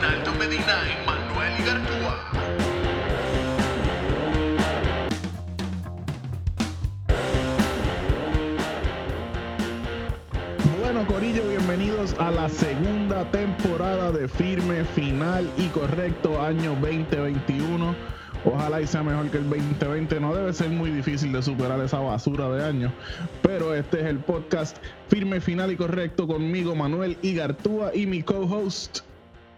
[0.00, 2.16] Reinaldo Medina y Manuel Igartúa.
[10.80, 17.94] Bueno, Corillo, bienvenidos a la segunda temporada de Firme, Final y Correcto año 2021.
[18.46, 20.18] Ojalá y sea mejor que el 2020.
[20.18, 22.90] No debe ser muy difícil de superar esa basura de año.
[23.42, 24.78] Pero este es el podcast
[25.08, 29.09] Firme, Final y Correcto conmigo, Manuel Igartúa y mi co-host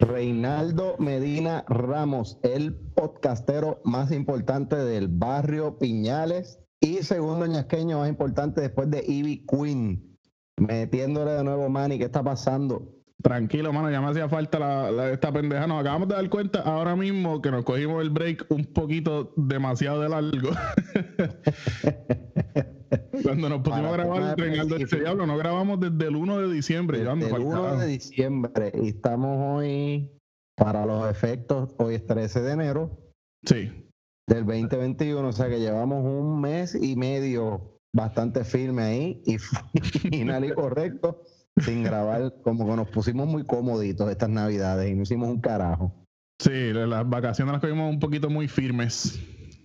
[0.03, 8.61] Reinaldo Medina Ramos, el podcastero más importante del barrio Piñales y segundo ñasqueño más importante
[8.61, 10.19] después de Ivy Queen.
[10.57, 12.97] Metiéndole de nuevo, Manny, ¿qué está pasando?
[13.23, 15.69] Tranquilo, mano, ya me hacía falta la, esta pendeja.
[15.69, 20.01] Nos acabamos de dar cuenta ahora mismo que nos cogimos el break un poquito demasiado
[20.01, 20.51] de largo.
[23.23, 26.99] Cuando nos pusimos a grabar Reinaldo este diablo, no grabamos desde el 1 de diciembre.
[26.99, 30.11] Desde el 1 de diciembre y estamos hoy,
[30.57, 32.99] para los efectos, hoy es 13 de enero.
[33.45, 33.89] Sí.
[34.29, 39.39] Del 2021, o sea que llevamos un mes y medio bastante firme ahí y
[40.11, 41.23] final y correcto,
[41.59, 45.93] sin grabar, como que nos pusimos muy cómoditos estas navidades y no hicimos un carajo.
[46.39, 49.21] Sí, las vacaciones las cogimos un poquito muy firmes.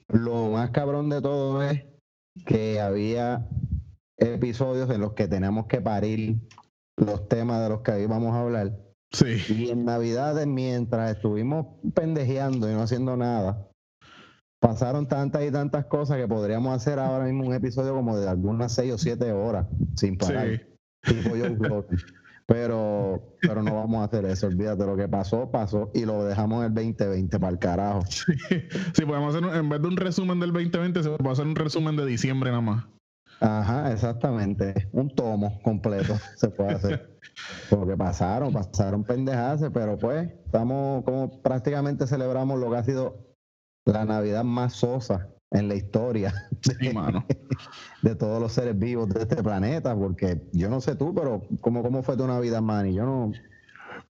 [0.09, 1.83] Lo más cabrón de todo es
[2.45, 3.47] que había
[4.17, 6.37] episodios en los que tenemos que parir
[6.97, 8.77] los temas de los que íbamos a hablar.
[9.11, 9.37] Sí.
[9.49, 13.67] Y en Navidades, mientras estuvimos pendejeando y no haciendo nada,
[14.59, 18.73] pasaron tantas y tantas cosas que podríamos hacer ahora mismo un episodio como de algunas
[18.73, 20.67] seis o siete horas sin parar.
[22.47, 26.59] Pero, pero no vamos a hacer eso, olvídate, lo que pasó, pasó y lo dejamos
[26.59, 28.03] en el 2020 para el carajo.
[28.93, 31.97] Sí, podemos hacer, en vez de un resumen del 2020, se puede hacer un resumen
[31.97, 32.85] de diciembre nada más.
[33.41, 37.19] Ajá, exactamente, un tomo completo se puede hacer.
[37.69, 43.27] Porque pasaron, pasaron pendejadas, pero pues estamos como prácticamente celebramos lo que ha sido
[43.85, 46.33] la Navidad más sosa en la historia
[48.01, 51.83] de, todos los seres vivos de este planeta, porque yo no sé tú, pero ¿cómo,
[51.83, 52.93] cómo fue tu Navidad, Manny?
[52.93, 53.31] Yo no...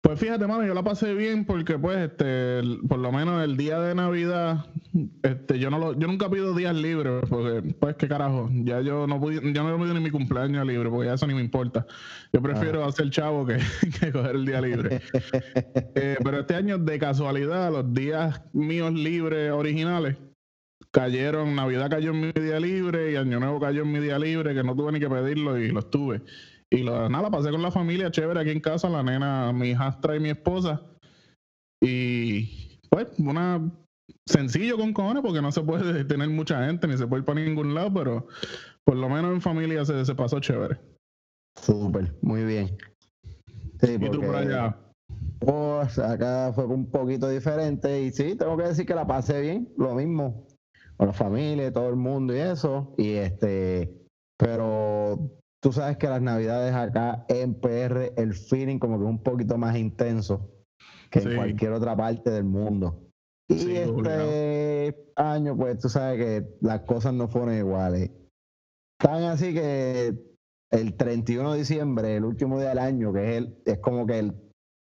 [0.01, 3.81] Pues fíjate, mano, yo la pasé bien porque pues este, por lo menos el día
[3.81, 4.67] de Navidad,
[5.23, 9.07] este, yo no lo, yo nunca pido días libres, porque pues qué carajo, ya yo
[9.07, 11.87] no pude, ya no pido ni mi cumpleaños libre, porque ya eso ni me importa.
[12.35, 13.57] Yo prefiero hacer chavo que,
[14.01, 15.01] que, coger el día libre.
[15.97, 20.17] Eh, pero este año de casualidad, los días míos libres originales,
[20.95, 24.55] cayeron, Navidad cayó en mi día libre y Año Nuevo cayó en mi día libre,
[24.55, 26.23] que no tuve ni que pedirlo y los tuve.
[26.71, 30.17] Y lo, nada, pasé con la familia chévere aquí en casa, la nena, mi hijastra
[30.17, 30.83] y mi esposa.
[31.83, 33.61] Y pues, una
[34.25, 37.41] sencillo con cojones, porque no se puede tener mucha gente, ni se puede ir para
[37.41, 38.29] ningún lado, pero
[38.85, 40.79] por lo menos en familia se, se pasó chévere.
[41.61, 42.77] Súper, muy bien.
[43.81, 44.77] Sí, ¿Y tú por allá?
[45.41, 49.69] Pues acá fue un poquito diferente y sí, tengo que decir que la pasé bien,
[49.77, 50.47] lo mismo
[50.97, 52.95] con la familia, todo el mundo y eso.
[52.99, 53.93] Y este,
[54.39, 55.31] pero
[55.63, 59.57] tú sabes que las navidades acá en PR, el feeling como que es un poquito
[59.59, 60.51] más intenso
[61.11, 63.01] que en cualquier otra parte del mundo.
[63.49, 68.11] Y este año, pues tú sabes que las cosas no fueron iguales.
[68.99, 70.15] Tan así que
[70.73, 74.19] el 31 de diciembre, el último día del año, que es, el, es como que
[74.19, 74.35] el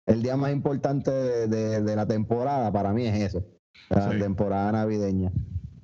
[0.08, 3.44] el día más importante de, de- de la temporada para mí es eso,
[3.90, 4.20] la Sí.
[4.20, 5.32] temporada navideña.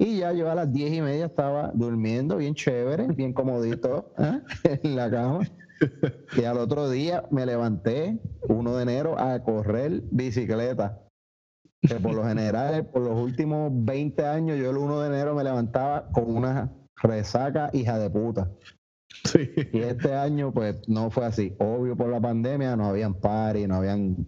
[0.02, 4.40] Y ya yo a las diez y media estaba durmiendo bien chévere, bien comodito ¿eh?
[4.82, 5.48] en la cama.
[6.36, 8.18] Y al otro día me levanté,
[8.48, 11.00] 1 de enero, a correr bicicleta.
[11.80, 15.44] Que por lo general, por los últimos 20 años, yo el 1 de enero me
[15.44, 18.50] levantaba con una resaca hija de puta.
[19.24, 19.52] Sí.
[19.72, 21.54] Y este año, pues, no fue así.
[21.60, 24.26] Obvio, por la pandemia no habían party, no habían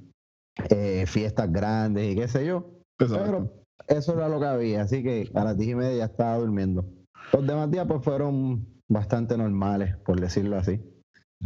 [0.70, 2.70] eh, fiestas grandes y qué sé yo.
[3.00, 3.24] Exacto.
[3.24, 6.36] Pero eso era lo que había, así que a las 10 y media ya estaba
[6.38, 6.84] durmiendo.
[7.32, 10.80] Los demás días, pues, fueron bastante normales, por decirlo así.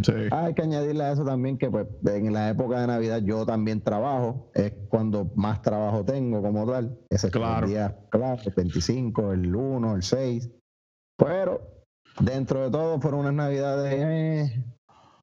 [0.02, 0.12] Sí.
[0.30, 3.44] Ah, hay que añadirle a eso también que, pues, en la época de Navidad yo
[3.44, 4.50] también trabajo.
[4.54, 6.98] Es cuando más trabajo tengo como tal.
[7.10, 7.66] Ese es Claro.
[7.66, 10.50] el día, claro, el 25, el 1, el 6.
[11.16, 11.60] Pero,
[12.20, 14.64] dentro de todo, fueron unas Navidades eh,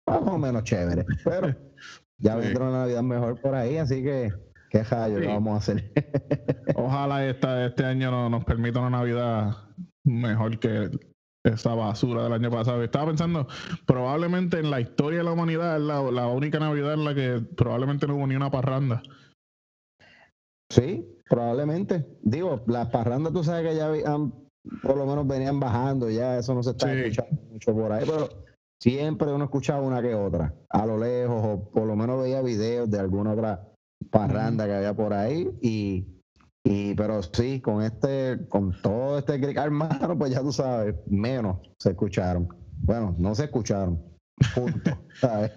[0.08, 1.06] más o menos chéveres.
[1.24, 1.56] Pero
[2.18, 4.32] ya vendrá una Navidad mejor por ahí, así que,
[4.76, 5.22] ¿qué rayo Sí.
[5.22, 5.92] le vamos a hacer?
[6.76, 9.56] Ojalá esta, este año no- nos permita una Navidad
[10.06, 10.90] mejor que
[11.46, 12.84] esa basura del año pasado.
[12.84, 13.48] Estaba pensando,
[13.86, 17.42] probablemente en la historia de la humanidad es la, la única Navidad en la que
[17.56, 19.02] probablemente no hubo ni una parranda.
[20.72, 22.06] Sí, probablemente.
[22.22, 24.34] Digo, las parrandas tú sabes que ya han-
[24.82, 27.00] por lo menos venían bajando, ya eso no se está Sí.
[27.00, 28.30] escuchando mucho por ahí, pero
[28.82, 32.90] siempre uno escuchaba una que otra, a lo lejos, o por lo menos veía videos
[32.90, 33.68] de alguna otra
[34.10, 36.06] parranda que había por ahí, y,
[36.64, 41.58] y pero sí, con este, con todo este cric hermano, pues ya tú sabes, menos
[41.80, 42.48] se escucharon.
[42.80, 44.02] Bueno, no se escucharon.
[44.54, 44.92] Punto.
[45.22, 45.52] ¿sabes?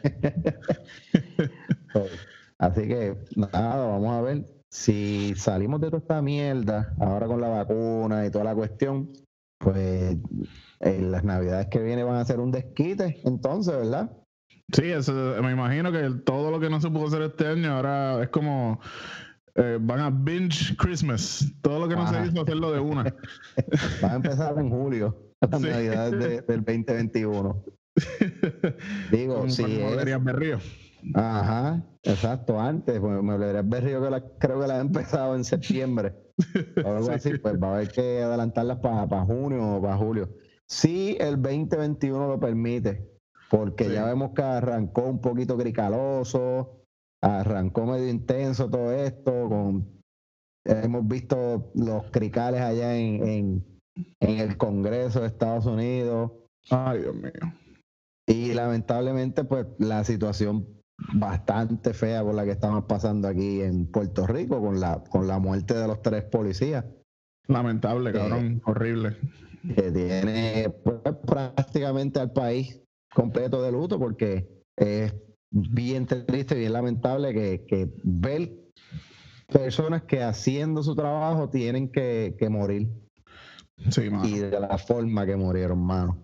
[2.59, 7.49] Así que nada, vamos a ver si salimos de toda esta mierda ahora con la
[7.49, 9.09] vacuna y toda la cuestión,
[9.59, 10.17] pues
[10.81, 14.11] en las navidades que vienen van a ser un desquite, entonces, ¿verdad?
[14.73, 15.13] Sí, eso,
[15.43, 18.79] me imagino que todo lo que no se pudo hacer este año ahora es como
[19.55, 21.47] eh, van a binge Christmas.
[21.63, 23.03] Todo lo que no se hizo, hacerlo de una.
[24.05, 25.69] Va a empezar en julio, las Sí.
[25.69, 27.65] navidades de- del 2021.
[29.11, 30.59] Digo, Como si es, Mueblerías Berrío.
[31.15, 35.45] ajá, exacto, antes, pues me hablaría Berrío que la, creo que la ha empezado en
[35.45, 36.15] septiembre.
[36.85, 37.13] o algo Sí.
[37.13, 40.29] así, pues va a haber que adelantarlas para junio o para julio.
[40.67, 43.09] Si el 2021 lo permite,
[43.51, 43.93] porque Sí.
[43.93, 46.83] ya vemos que arrancó un poquito gricaloso,
[47.23, 49.99] arrancó medio intenso todo esto, con
[50.65, 53.65] hemos visto los cricales allá en, en,
[54.21, 56.31] en el Congreso de Estados Unidos
[56.71, 57.33] Ay, Dios mío.
[58.27, 60.67] y lamentablemente pues la situación
[61.15, 65.39] bastante fea por la que estamos pasando aquí en Puerto Rico con la, con la
[65.39, 66.85] muerte de los tres policías.
[67.47, 68.61] Lamentable, cabrón.
[68.67, 69.17] Horrible.
[69.75, 72.83] que tiene pues, prácticamente al país
[73.15, 75.15] completo de luto porque es
[75.51, 78.53] bien triste, bien lamentable que, que ver
[79.47, 82.89] personas que haciendo su trabajo tienen que, que morir
[83.91, 84.27] Sí, mano.
[84.27, 86.19] y de la forma que murieron, mano.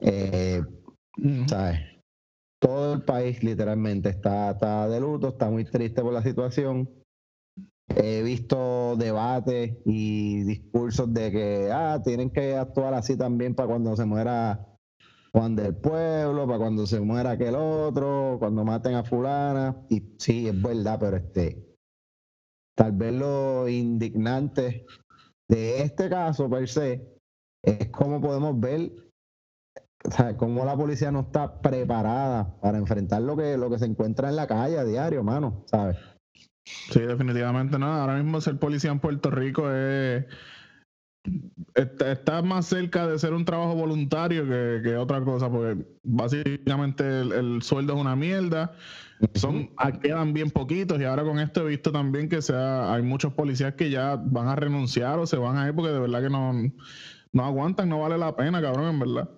[0.00, 0.62] Eh.
[1.46, 1.80] ¿sabes?
[2.60, 6.88] Todo el país literalmente está, está de luto, está muy triste por la situación.
[7.94, 13.94] He visto debates y discursos de que ah, tienen que actuar así también para cuando
[13.94, 14.66] se muera
[15.34, 19.84] Juan del Pueblo, para cuando se muera aquel otro, cuando maten a fulana.
[19.90, 21.74] Y sí, es verdad, pero este
[22.76, 24.86] tal vez lo indignante
[25.48, 27.18] de este caso per se
[27.64, 28.92] es cómo podemos ver
[30.36, 34.36] cómo la policía no está preparada para enfrentar lo que, lo que se encuentra en
[34.36, 35.96] la calle a diario, mano, ¿sabes?
[36.64, 37.86] Sí, definitivamente no.
[37.86, 40.26] Ahora mismo ser policía en Puerto Rico es.
[41.74, 47.02] Está, está más cerca de ser un trabajo voluntario que, que otra cosa, porque básicamente
[47.20, 48.72] el, el sueldo es una mierda.
[49.34, 53.02] Son, ah, quedan bien poquitos y ahora con esto he visto también que sea, hay
[53.02, 56.22] muchos policías que ya van a renunciar o se van a ir porque de verdad
[56.22, 56.52] que no,
[57.32, 59.30] no aguantan, no vale la pena, cabrón, en verdad.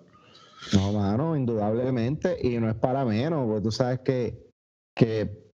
[0.73, 4.49] No, mano, indudablemente, y no es para menos, porque tú sabes que,
[4.95, 5.51] que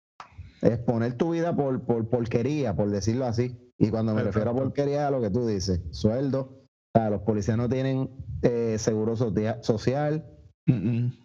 [0.62, 5.08] exponer tu vida por, por porquería, por decirlo así, y cuando me refiero a porquería,
[5.08, 6.42] a lo que tú dices, sueldo,
[6.94, 8.10] o sea, los policías no tienen
[8.44, 10.26] eh, seguro socia- social,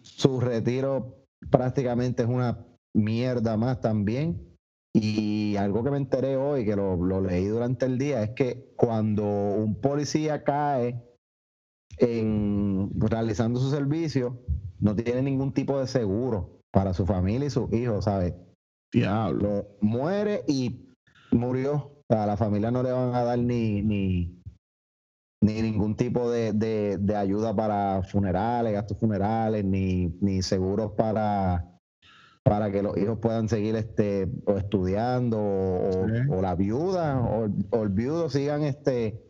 [0.01, 4.43] su retiro prácticamente es una mierda más también.
[4.93, 8.73] Y algo que me enteré hoy, que lo, lo leí durante el día, es que
[8.75, 11.03] cuando un policía cae
[11.99, 14.39] en realizando su servicio,
[14.79, 18.33] no tiene ningún tipo de seguro para su familia y sus hijos, ¿sabes?
[18.91, 19.39] Diablo.
[19.41, 20.93] Lo, muere y
[21.31, 21.91] murió.
[22.09, 24.41] O sea, a la familia no le van a dar ni, ni,
[25.41, 31.65] ni ningún tipo de, de- de ayuda para funerales, gastos funerales, ni, ni seguros para,
[32.43, 36.13] para que los hijos puedan seguir este o estudiando o, Sí.
[36.29, 39.21] o la viuda o, o el viudo sigan este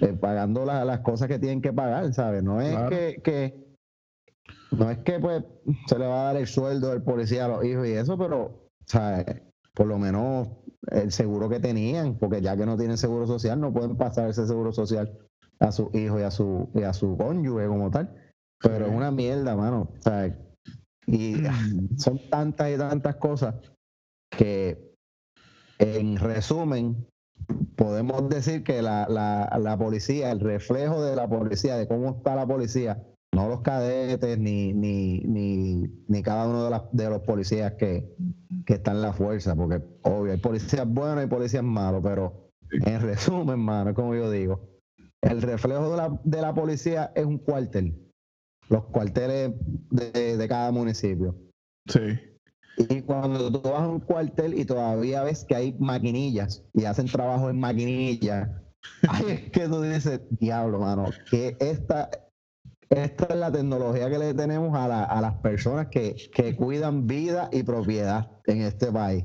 [0.00, 2.44] eh, pagando la- las cosas que tienen que pagar, ¿sabes?
[2.44, 2.90] No es Claro.
[2.90, 3.68] que, que
[4.70, 5.42] no es que pues
[5.88, 8.68] se le va a dar el sueldo del policía a los hijos y eso, pero
[8.86, 9.24] ¿sabes?
[9.74, 10.48] por lo menos
[10.86, 14.46] el seguro que tenían, porque ya que no tienen seguro social, no pueden pasar ese
[14.46, 15.18] seguro social
[15.60, 18.14] a sus hijos y a su, y a su cónyuge como tal.
[18.60, 19.92] Pero es una mierda, mano.
[20.00, 20.34] ¿sabes?
[21.06, 21.58] Y ah,
[21.96, 23.54] son tantas y tantas cosas
[24.30, 24.94] que,
[25.78, 27.06] en resumen,
[27.76, 32.34] podemos decir que la, la, la policía, el reflejo de la policía, de cómo está
[32.34, 37.22] la policía, no los cadetes ni, ni, ni, ni cada uno de, las, de los
[37.22, 38.16] policías que,
[38.66, 43.00] que están en la fuerza, porque obvio, hay policías buenos y policías malos, pero en
[43.02, 44.60] resumen, mano, es como yo digo,
[45.20, 47.98] el reflejo de la, de la policía es un cuartel,
[48.68, 49.52] los cuarteles
[49.90, 51.34] de, de cada municipio.
[51.86, 52.18] Sí.
[52.76, 57.06] Y cuando tú vas a un cuartel y todavía ves que hay maquinillas y hacen
[57.06, 58.48] trabajo en maquinillas,
[59.08, 62.08] ahí es que tú dices, diablo, mano, que esta,
[62.90, 67.06] esta es la tecnología que le tenemos a, la- a las personas que, que cuidan
[67.06, 69.24] vida y propiedad en este país.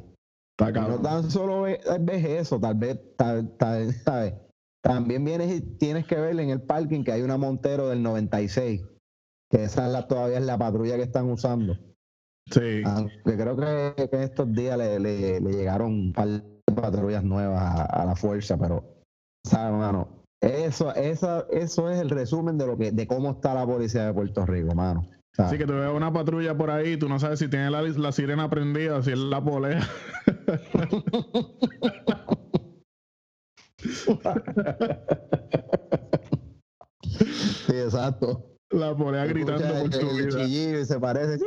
[0.60, 4.34] No tan solo ve- ves eso, tal vez, tal- tal- ¿sabes?
[4.84, 8.82] También vienes y tienes que ver en el parking que hay una Montero del 96,
[9.50, 11.78] que esa es la, todavía es la patrulla que están usando.
[12.52, 12.82] Sí.
[12.86, 16.44] Aunque creo que, que estos días le, le- le llegaron un par de
[16.76, 18.84] patrullas nuevas a, a la fuerza, pero,
[19.46, 20.13] ¿sabes, mano?
[20.44, 24.14] Eso, esa, eso es el resumen de lo que, de cómo está la policía de
[24.14, 25.08] Puerto Rico, mano.
[25.32, 25.54] ¿sabes?
[25.54, 28.12] Así que tú ves una patrulla por ahí, tú no sabes si tiene la, la
[28.12, 29.88] sirena prendida, si es la polea.
[37.68, 38.53] Sí, exacto.
[38.74, 40.82] La polea gritando Escucha por su el vida.
[40.82, 41.40] y se parece.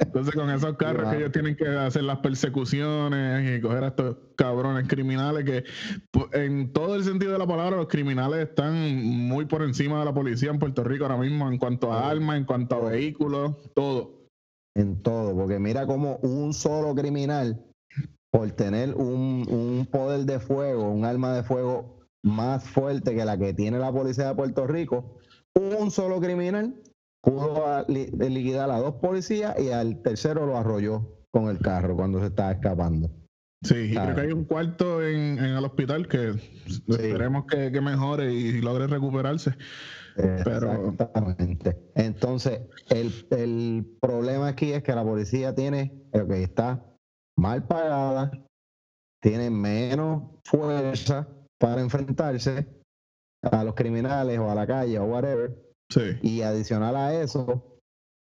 [0.00, 4.16] Entonces, con esos carros que ellos tienen que hacer las persecuciones y coger a estos
[4.36, 5.64] cabrones criminales que,
[6.32, 10.14] en todo el sentido de la palabra, los criminales están muy por encima de la
[10.14, 14.26] policía en Puerto Rico ahora mismo en cuanto a armas, en cuanto a vehículos, todo.
[14.76, 17.64] en todo, porque mira como un solo criminal,
[18.32, 23.38] por tener un, un poder de fuego, un arma de fuego más fuerte que la
[23.38, 25.18] que tiene la policía de Puerto Rico,
[25.54, 26.74] un solo criminal
[27.22, 32.26] pudo liquidar a dos policías y al tercero lo arrolló con el carro cuando se
[32.26, 33.10] estaba escapando.
[33.62, 36.30] Sí, y creo que hay un cuarto en, en el hospital que
[36.88, 39.54] esperemos que, que mejore y logre recuperarse.
[40.16, 41.76] Pero- Exactamente.
[41.94, 46.82] Entonces, el, el problema aquí es que la policía tiene, que está
[47.38, 48.30] mal pagada,
[49.22, 51.28] tiene menos fuerza
[51.60, 52.66] para enfrentarse
[53.42, 55.56] a los criminales o a la calle o whatever.
[55.88, 57.78] Sí, Y adicional a eso,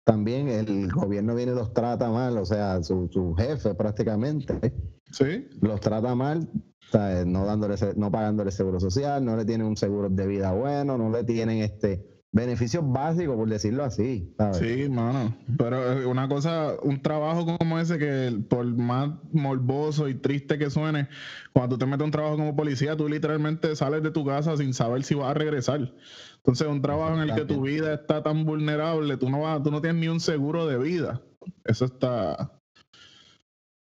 [0.04, 4.72] también el gobierno viene y los trata mal, o sea, su, su jefe prácticamente
[5.10, 6.48] sí, los trata mal,
[6.90, 7.26] ¿sabes?
[7.26, 11.10] no dándole, no pagándole seguro social, no le tienen un seguro de vida bueno, no
[11.10, 14.56] le tienen este beneficios básicos, por decirlo así, ¿sabes?
[14.56, 15.36] sí, mano.
[15.58, 20.70] Pero eh, una cosa, un trabajo como ese que por más morboso y triste que
[20.70, 21.08] suene,
[21.52, 24.56] cuando tú te metes a un trabajo como policía, tú literalmente sales de tu casa
[24.56, 25.92] sin saber si vas a regresar.
[26.36, 29.70] Entonces, un trabajo en el que tu vida está tan vulnerable, tú no vas, tú
[29.70, 31.22] no tienes ni un seguro de vida.
[31.64, 32.58] Eso está.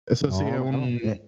[0.06, 0.76] Eso sí es un.
[0.76, 1.22] es,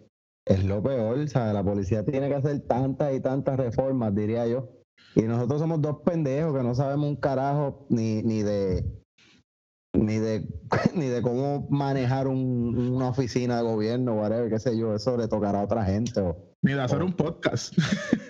[0.46, 1.54] es lo peor, ¿sabes?
[1.54, 4.77] La policía tiene que hacer tantas y tantas reformas, diría yo.
[5.16, 8.86] Y nosotros somos dos pendejos que no sabemos un carajo ni, ni de
[9.94, 10.46] ni de
[10.96, 15.28] ni de cómo manejar un- una oficina de gobierno, whatever, qué sé yo, eso le
[15.28, 16.20] tocará a otra gente.
[16.22, 17.74] o- Ni de hacer un podcast.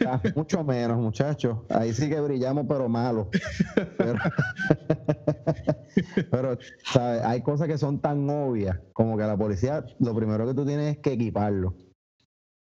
[0.08, 1.58] Ah, mucho menos, muchachos.
[1.70, 3.30] Ahí sí que brillamos, pero malo.
[3.98, 4.20] Pero,
[6.32, 7.22] pero, ¿sabes?
[7.24, 10.96] Hay cosas que son tan obvias como que la policía, lo primero que tú tienes
[10.96, 11.76] es que equiparlo.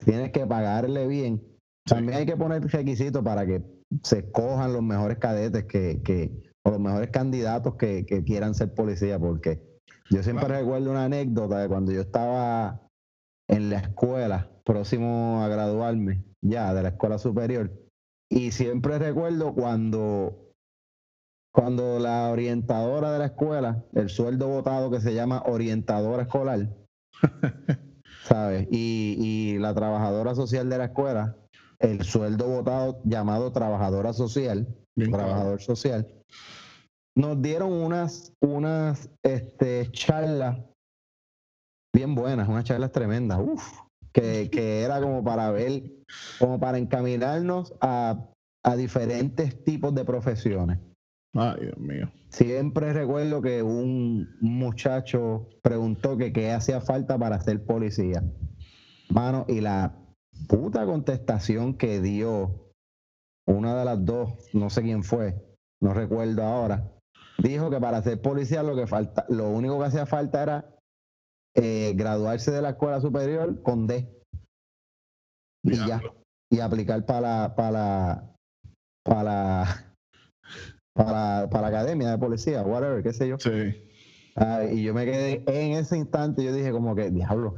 [0.03, 1.41] Tienes que pagarle bien.
[1.85, 3.61] También hay que poner requisitos para que
[4.03, 8.73] se escojan los mejores cadetes que, que o los mejores candidatos que, que quieran ser
[8.73, 9.61] policía, porque
[10.09, 12.81] yo siempre recuerdo una anécdota de cuando yo estaba
[13.47, 17.71] en la escuela, próximo a graduarme ya de la escuela superior.
[18.29, 20.53] Y siempre recuerdo cuando,
[21.53, 26.67] cuando la orientadora de la escuela, el sueldo votado que se llama orientadora escolar,
[28.23, 28.67] ¿sabes?
[28.69, 31.37] Y, y la trabajadora social de la escuela,
[31.79, 35.25] el sueldo votado llamado trabajadora social, Bien claro.
[35.25, 36.07] trabajador social,
[37.15, 40.59] nos dieron unas, unas este, charlas
[41.93, 43.63] bien buenas, unas charlas tremendas, uf,
[44.11, 45.83] que, que era como para ver,
[46.39, 48.29] como para encaminarnos a,
[48.63, 50.79] a diferentes tipos de profesiones.
[51.33, 52.11] Ay, Dios mío.
[52.29, 58.23] Siempre recuerdo que un muchacho preguntó que qué hacía falta para ser policía.
[59.09, 59.95] Mano, y la
[60.47, 62.71] puta contestación que dio
[63.47, 65.35] una de las dos, no sé quién fue,
[65.81, 66.91] no recuerdo ahora,
[67.37, 70.73] dijo que para ser policía lo que falta, lo único que hacía falta era
[71.55, 74.07] eh, graduarse de la escuela superior con D
[75.63, 76.01] y ya
[76.51, 78.35] y aplicar para la- para la-
[79.03, 79.93] para la-
[80.93, 83.37] para para la academia de policía, whatever, qué sé yo.
[83.39, 83.83] Sí.
[84.35, 87.55] Ah, y yo me quedé en ese instante, yo dije como que, diablo,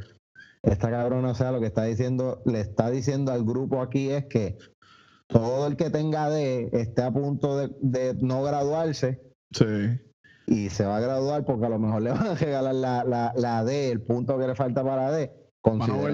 [0.63, 4.25] esta cabrona, o sea, lo que está diciendo, le está diciendo al grupo aquí es
[4.25, 4.57] que
[5.27, 9.65] todo el que tenga D esté a punto de, de no graduarse Sí.
[10.47, 13.33] y se va a graduar porque a lo mejor le van a regalar la, la,
[13.35, 15.31] la D, el punto que le falta para D,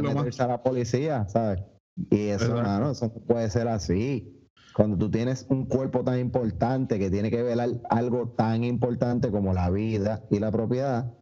[0.03, 0.15] más.
[0.15, 1.61] meterse a la policía, ¿sabes?
[2.09, 4.31] Y eso, mano, eso no puede ser así.
[4.75, 9.53] Cuando tú tienes un cuerpo tan importante que tiene que velar algo tan importante como
[9.53, 11.13] la vida y la propiedad,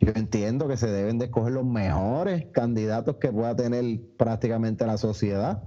[0.00, 4.96] yo entiendo que se deben de escoger los mejores candidatos que pueda tener prácticamente la
[4.96, 5.62] sociedad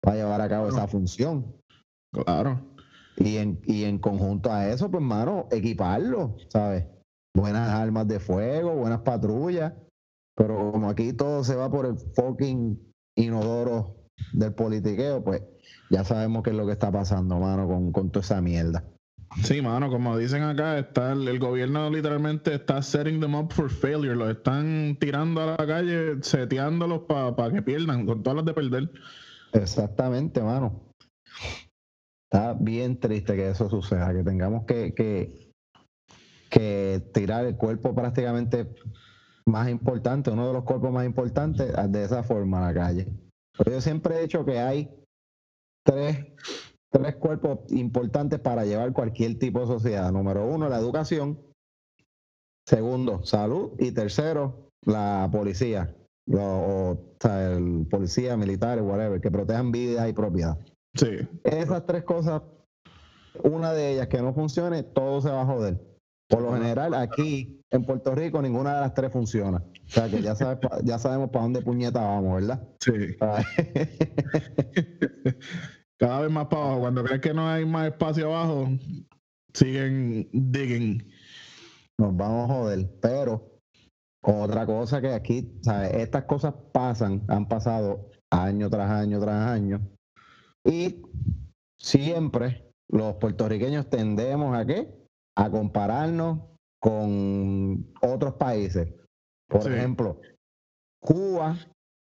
[0.00, 0.76] para llevar a cabo Claro.
[0.78, 1.56] esa función.
[2.12, 2.60] Claro.
[3.16, 6.86] Y en, y en conjunto a eso, pues, mano, equiparlo, ¿sabes?
[7.34, 9.72] Buenas armas de fuego, buenas patrullas.
[10.36, 13.96] Pero como aquí todo se va por el fucking inodoro
[14.34, 15.42] del politiqueo, pues
[15.90, 18.84] ya sabemos qué es lo que está pasando, mano, con, con toda esa mierda.
[19.42, 24.14] Sí, mano, como dicen acá, está el, gobierno literalmente está setting them up for failure.
[24.14, 28.90] Los están tirando a la calle, seteándolos para que pierdan, con todas las de perder.
[29.52, 30.80] Exactamente, mano.
[32.30, 35.52] Está bien triste que eso suceda, que tengamos que, que,
[36.50, 38.74] que tirar el cuerpo prácticamente
[39.46, 43.06] más importante, uno de los cuerpos más importantes, de esa forma a la calle.
[43.56, 44.90] Pero yo siempre he dicho que hay
[45.84, 46.26] tres,
[46.90, 50.10] tres cuerpos importantes para llevar cualquier tipo de sociedad.
[50.12, 51.38] Número uno, la educación.
[52.66, 53.72] Segundo, salud.
[53.78, 55.94] Y tercero, la policía.
[56.26, 60.58] Lo- o, o sea, el policía, militares, whatever, que protejan vidas y propiedad.
[60.94, 62.42] Sí, Esas tres cosas,
[63.44, 65.80] una de ellas que no funcione, todo se va a joder.
[66.28, 69.58] Por lo general, aquí en Puerto Rico, ninguna de las tres funciona.
[69.58, 72.68] O sea que ya, sabes ya sabemos para dónde puñeta vamos, ¿verdad?
[72.80, 72.92] sí.
[75.98, 76.80] Cada vez más para abajo.
[76.80, 78.68] Cuando crees que no hay más espacio abajo,
[79.54, 81.06] siguen digging.
[81.98, 82.90] Nos vamos a joder.
[83.00, 83.50] Pero
[84.22, 85.94] otra cosa que aquí, ¿sabes?
[85.94, 89.80] Estas cosas pasan, han pasado año tras año tras año.
[90.64, 91.02] Y
[91.78, 94.92] siempre los puertorriqueños tendemos a qué?
[95.36, 96.40] A compararnos
[96.80, 98.92] con otros países.
[99.48, 99.68] Por Sí.
[99.68, 100.20] ejemplo,
[101.00, 101.56] Cuba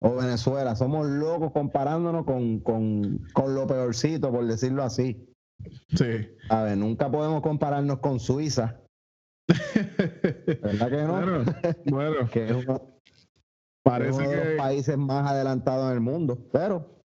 [0.02, 0.74] o Venezuela.
[0.76, 5.26] Somos locos comparándonos con, con, con lo peorcito, por decirlo así.
[5.94, 6.28] Sí.
[6.48, 8.80] A ver, nunca podemos compararnos con Suiza,
[10.62, 11.12] ¿verdad que no?
[11.12, 11.44] Bueno,
[11.86, 13.28] bueno, Que es uno, es
[13.82, 16.38] parece uno de los que países más adelantados en el mundo.
[16.52, 17.02] Pero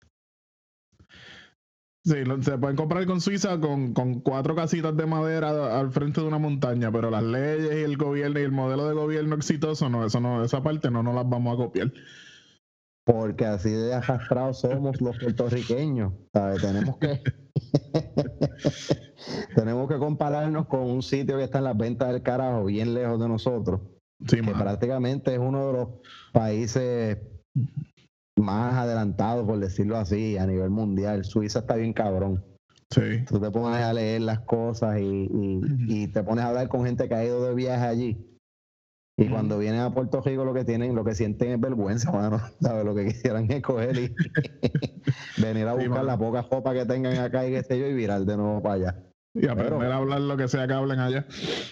[2.05, 6.27] sí, se pueden comprar con Suiza con, con cuatro casitas de madera al frente de
[6.27, 10.05] una montaña, pero las leyes y el gobierno y el modelo de gobierno exitoso, no,
[10.05, 11.91] eso no, esa parte no nos las vamos a copiar.
[13.11, 16.61] Porque así de arrastrados somos los puertorriqueños, ¿sabes?
[16.61, 17.19] Tenemos que
[19.55, 23.19] tenemos que compararnos con un sitio que está en las ventas del carajo, bien lejos
[23.19, 23.81] de nosotros,
[24.27, 25.87] Sí, que prácticamente es uno de los
[26.33, 27.17] países
[28.37, 31.25] más adelantados, por decirlo así, a nivel mundial.
[31.25, 32.43] Suiza está bien cabrón.
[32.91, 33.23] Sí.
[33.27, 36.85] Tú te pones a leer las cosas y, y- y te pones a hablar con
[36.85, 38.28] gente que ha ido de viaje allí.
[39.21, 42.39] Y cuando vienen a Puerto Rico lo que tienen, lo que sienten es vergüenza, mano.
[42.61, 42.85] ¿Sabes?
[42.85, 44.15] Lo que quisieran es coger y
[45.41, 46.03] venir a Sí, buscar mano.
[46.03, 48.75] la poca ropa que tengan acá y qué sé yo y virar de nuevo para
[48.75, 48.95] allá.
[49.33, 51.25] Y aprender Pero- a hablar lo que sea que hablen allá.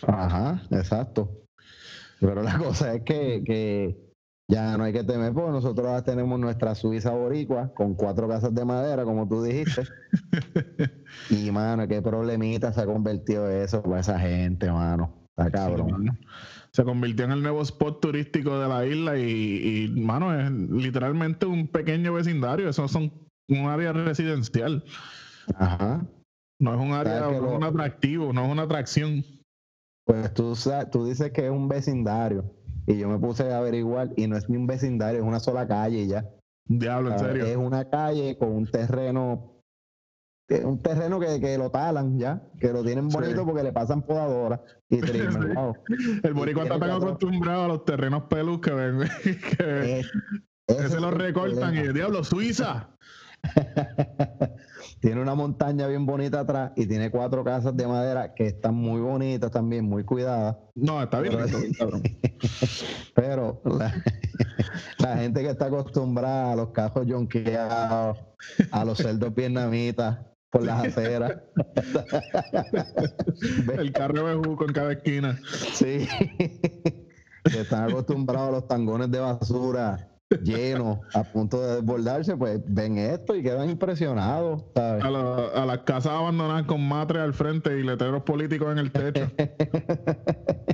[0.05, 1.43] Ajá, exacto.
[2.19, 3.97] Pero la cosa es que, que
[4.49, 8.53] ya no hay que temer, porque nosotros ahora tenemos nuestra Suiza boricua con cuatro casas
[8.53, 9.83] de madera, como tú dijiste.
[11.29, 15.13] y, mano, qué problemita se ha convertido eso para esa gente, mano.
[15.37, 15.85] Está cabrón.
[15.87, 16.17] Sí, mano.
[16.71, 21.45] Se convirtió en el nuevo spot turístico de la isla y, y, mano, es literalmente
[21.45, 22.69] un pequeño vecindario.
[22.69, 23.11] Eso son
[23.49, 24.83] un área residencial.
[25.55, 26.05] Ajá.
[26.59, 29.23] No es un área, no es un atractivo, no es una atracción.
[30.05, 30.53] Pues tú,
[30.91, 32.45] tú dices que es un vecindario.
[32.87, 35.67] Y yo me puse a averiguar y no es ni un vecindario, es una sola
[35.67, 36.25] calle ya.
[36.65, 37.45] Diablo, en serio.
[37.45, 39.56] Es una calle con un terreno,
[40.63, 43.17] un terreno que, que lo talan ya, que lo tienen Sí.
[43.17, 45.73] bonito porque le pasan podadora y trimmer, wow.
[46.23, 48.99] El boricua está tan acostumbrado a los terrenos pelus que, ven,
[49.57, 50.11] que, Es-
[50.67, 52.89] que se los recortan y diablo, Suiza.
[54.99, 58.99] tiene una montaña bien bonita atrás y tiene cuatro casas de madera que están muy
[58.99, 60.57] bonitas también, muy cuidadas.
[60.75, 61.37] No, está bien,
[63.15, 63.93] Pero- la,
[64.99, 68.17] la gente que está acostumbrada a los cajos jonqueados,
[68.71, 70.17] a los cerdos vietnamitas
[70.51, 71.33] por las aceras.
[73.77, 75.39] El carro bejuco en cada esquina.
[75.73, 76.07] Sí.
[77.43, 80.09] que están acostumbrados a los tangones de basura
[80.43, 85.01] llenos, a punto de desbordarse, pues ven esto y quedan impresionados, ¿sabes?
[85.05, 88.91] A, la- a las casas abandonadas con matres al frente y letreros políticos en el
[88.91, 89.31] techo.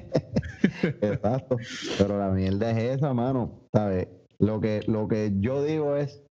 [1.01, 1.57] Exacto.
[1.97, 3.67] Pero la mierda es esa, mano.
[3.71, 4.07] ¿Sabes?
[4.39, 6.23] Lo que, lo que yo digo es,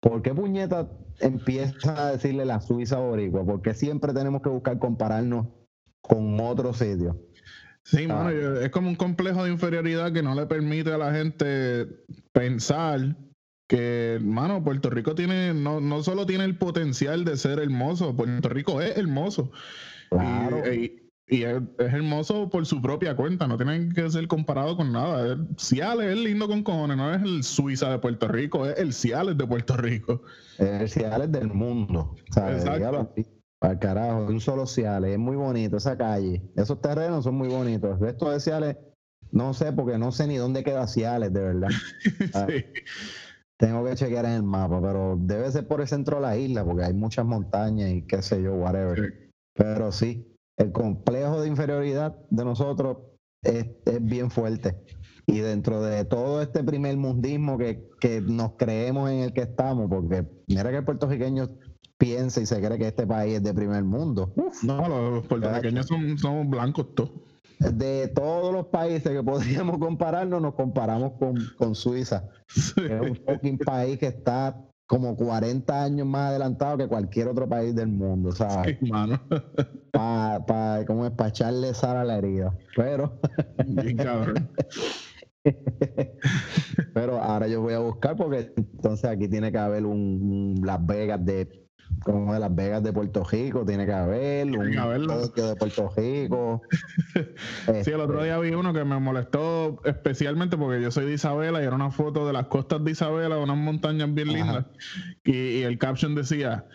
[0.00, 0.88] ¿por qué puñeta
[1.20, 3.44] empieza a decirle la Suiza boricua?
[3.44, 5.46] Porque siempre tenemos que buscar compararnos
[6.00, 7.20] con otro sitio.
[7.84, 11.12] Sí, mano, yo- es como un complejo de inferioridad que no le permite a la
[11.12, 11.86] gente
[12.32, 13.16] pensar
[13.68, 18.48] que, mano, Puerto Rico tiene, no, no solo tiene el potencial de ser hermoso, Puerto
[18.48, 19.50] Rico es hermoso.
[20.10, 20.62] Claro.
[20.72, 24.76] Y, y- y es, es hermoso por su propia cuenta, no tiene que ser comparado
[24.76, 25.28] con nada.
[25.28, 28.92] El Ciales es lindo con cojones, no es el Suiza de Puerto Rico, es el
[28.92, 30.22] Ciales de Puerto Rico.
[30.58, 32.16] Es Ciales del mundo.
[32.32, 32.64] ¿sabes?
[32.64, 33.14] Exacto.
[33.60, 35.12] Al carajo, un solo Ciales.
[35.12, 36.42] Es muy bonito esa calle.
[36.56, 37.92] Esos terrenos son muy bonitos.
[37.92, 38.76] El resto de Ciales,
[39.30, 41.70] no sé, porque no sé ni dónde queda Ciales, de verdad.
[42.34, 42.46] Ah.
[42.48, 42.64] Sí.
[43.56, 46.64] Tengo que chequear en el mapa, pero debe ser por el centro de la isla,
[46.64, 49.12] porque hay muchas montañas y qué sé yo, whatever.
[49.12, 49.30] Sí.
[49.54, 50.29] Pero sí,
[50.60, 52.98] el complejo de inferioridad de nosotros
[53.42, 54.76] es, es bien fuerte.
[55.26, 59.88] Y dentro de todo este primer mundismo que, que nos creemos en el que estamos,
[59.88, 61.48] porque mira que el puertorriqueño
[61.96, 64.32] piensa y se cree que este país es de primer mundo.
[64.36, 67.12] Uf, No, los puertorriqueños son, son blancos todos.
[67.58, 72.28] de todos los países que podríamos compararnos, nos comparamos con, con Suiza.
[72.74, 77.48] que es un fucking país que está como 40 años más adelantado que cualquier otro
[77.48, 78.76] país del mundo, ¿sabes?
[78.80, 79.20] Sí, mano.
[79.92, 81.12] Para pa, ¿cómo es?
[81.12, 82.58] Pa echarle sal a la herida.
[82.74, 83.20] Pero,
[83.66, 84.50] Bien cabrón.
[86.92, 90.84] pero ahora yo voy a buscar porque entonces aquí tiene que haber un, un Las
[90.84, 91.69] Vegas de
[92.02, 95.28] como de Las Vegas de Puerto Rico, tiene que haber Tiene que haberlo.
[95.28, 96.62] De Puerto Rico.
[97.84, 101.62] Sí, el otro día vi uno que me molestó especialmente porque yo soy de Isabela
[101.62, 104.36] y era una foto de las costas de Isabela, unas montañas bien Ajá.
[104.38, 104.66] lindas.
[105.24, 106.66] Y, y el caption decía,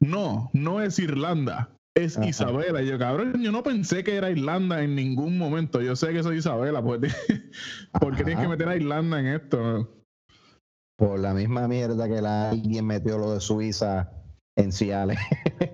[0.00, 2.26] no, no es Irlanda, es Ajá.
[2.26, 2.82] Isabela.
[2.82, 5.80] Y yo, cabrón, yo no pensé que era Irlanda en ningún momento.
[5.80, 7.00] Yo sé que soy Isabela, pues,
[8.00, 9.96] ¿por qué tienes que meter a Irlanda en esto?
[10.96, 14.19] Por la misma mierda que la, alguien metió lo de Suiza
[14.60, 15.18] en Ciales.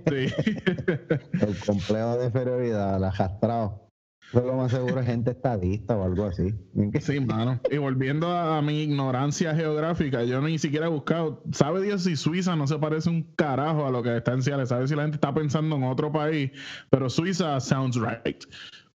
[0.07, 0.27] Sí.
[1.41, 3.87] El complejo de inferioridad, la arrastrado.
[4.33, 6.53] Eso lo más seguro es gente estadista o algo así.
[7.01, 7.61] Sí, mano.
[7.71, 11.43] Y volviendo a, a mi ignorancia geográfica, yo ni siquiera he buscado.
[11.53, 14.71] ¿Sabe Dios si Suiza no se parece un carajo a lo que está en Ciales?
[14.71, 16.51] ¿Sabe si la gente está pensando en otro país?
[16.91, 18.43] Pero Suiza sounds right.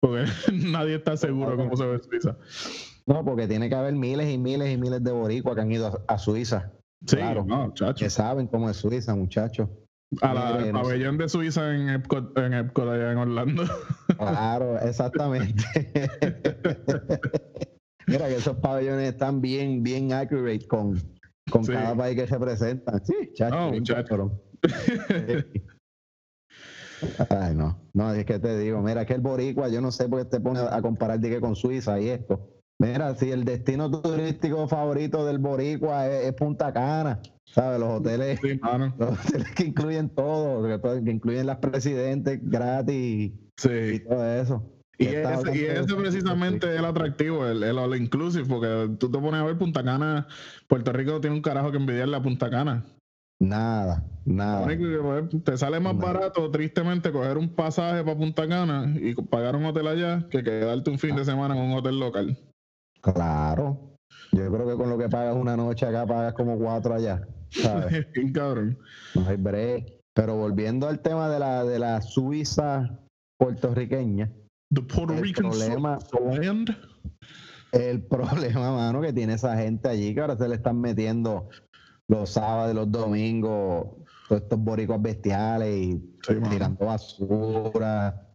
[0.01, 2.37] Porque nadie está seguro cómo se ve Suiza.
[3.07, 5.87] No, porque tiene que haber miles y miles y miles de boricuas que han ido
[5.87, 6.73] a, a Suiza.
[7.07, 7.45] Sí, Claro.
[7.47, 8.05] no, chacho.
[8.05, 9.69] Que saben cómo es Suiza, muchachos.
[10.23, 13.65] A la, al pabellón de Suiza en Epcot, en Epcot allá en Orlando.
[14.19, 15.65] Claro, exactamente.
[18.07, 21.01] Mira que esos pabellones están bien, bien accurate con,
[21.51, 21.73] con Sí.
[21.73, 23.03] cada país que representan.
[23.07, 23.71] Sí, chacho.
[23.73, 24.43] No, cabrón.
[27.31, 27.81] Ay, no.
[27.95, 30.41] No, es que te digo, mira, que el boricua, yo no sé por qué te
[30.41, 32.60] pone a comparar de que con Suiza y esto.
[32.81, 37.79] Mira, si el destino turístico favorito del boricua es, es Punta Cana, ¿sabes?
[37.79, 38.59] Los hoteles, Sí,
[38.99, 44.03] los hoteles que incluyen todo, que, incluyen las presidentes gratis y Sí.
[44.09, 44.73] todo eso.
[44.97, 49.19] Y ese, y ese precisamente es el atractivo, el, el all inclusive, porque tú te
[49.19, 50.27] pones a ver Punta Cana,
[50.67, 52.87] Puerto Rico no tiene un carajo que envidiarle a Punta Cana.
[53.39, 54.67] Nada, nada.
[54.67, 59.67] pues, te sale más barato, tristemente, coger un pasaje para Punta Cana y pagar un
[59.67, 62.39] hotel allá que quedarte un fin de semana en un hotel local.
[63.01, 63.97] Claro.
[64.33, 67.27] Yo creo que con lo que pagas una noche acá pagas como cuatro allá.
[67.51, 68.07] ¿sabes?
[68.15, 68.79] Bien cabrón.
[69.15, 69.93] No hay break.
[70.15, 72.99] Pero volviendo al tema de la, de la Suiza
[73.39, 74.31] puertorriqueña,
[74.75, 75.99] The Puerto El Rican problema-
[76.43, 76.77] land.
[77.73, 81.49] el problema, mano, que tiene esa gente allí que ahora se le están metiendo
[82.09, 83.87] los sábados y los domingos
[84.29, 85.93] todos estos boricuas bestiales y
[86.27, 88.27] Sí, tirando basura,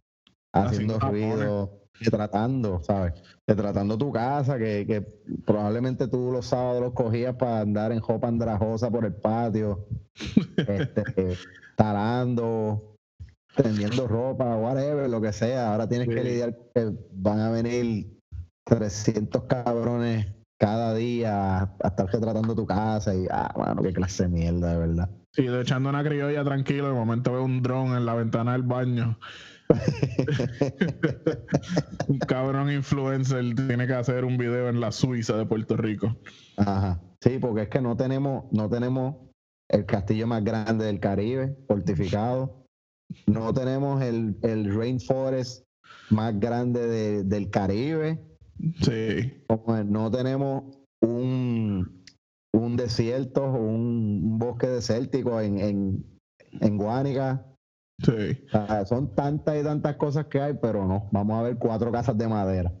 [0.54, 3.14] Haciendo ruido, tratando, ¿sabes?
[3.46, 5.02] tratando tu casa, que, que
[5.44, 9.86] probablemente tú los sábados los cogías para andar en jopa andrajosa por el patio,
[10.56, 11.36] este,
[11.76, 12.96] talando,
[13.54, 15.72] tendiendo ropa, whatever, lo que sea.
[15.72, 16.28] Ahora tienes que Sí.
[16.28, 18.18] lidiar que van a venir
[18.64, 20.26] 300 cabrones
[20.58, 24.78] cada día a estar retratando tu casa y, ah, bueno, qué clase de mierda, de
[24.78, 25.10] verdad.
[25.32, 28.62] Sí, de echando una criolla tranquilo, de momento veo un dron en la ventana del
[28.62, 29.18] baño.
[32.08, 36.16] un cabrón influencer tiene que hacer un video en la Suiza de Puerto Rico.
[36.56, 37.00] Ajá.
[37.20, 39.16] Sí, porque es que no tenemos, no tenemos
[39.68, 42.64] el castillo más grande del Caribe, fortificado.
[43.26, 45.64] No tenemos el, el rainforest
[46.10, 48.20] más grande de- del Caribe.
[48.82, 49.44] Sí,
[49.86, 52.04] no tenemos un,
[52.52, 56.06] un desierto o un, un bosque desértico en, en,
[56.60, 57.44] en Guánica.
[58.02, 58.44] Sí.
[58.52, 61.08] O sea, son tantas y tantas cosas que hay, pero no.
[61.12, 62.72] Vamos a ver cuatro casas de madera.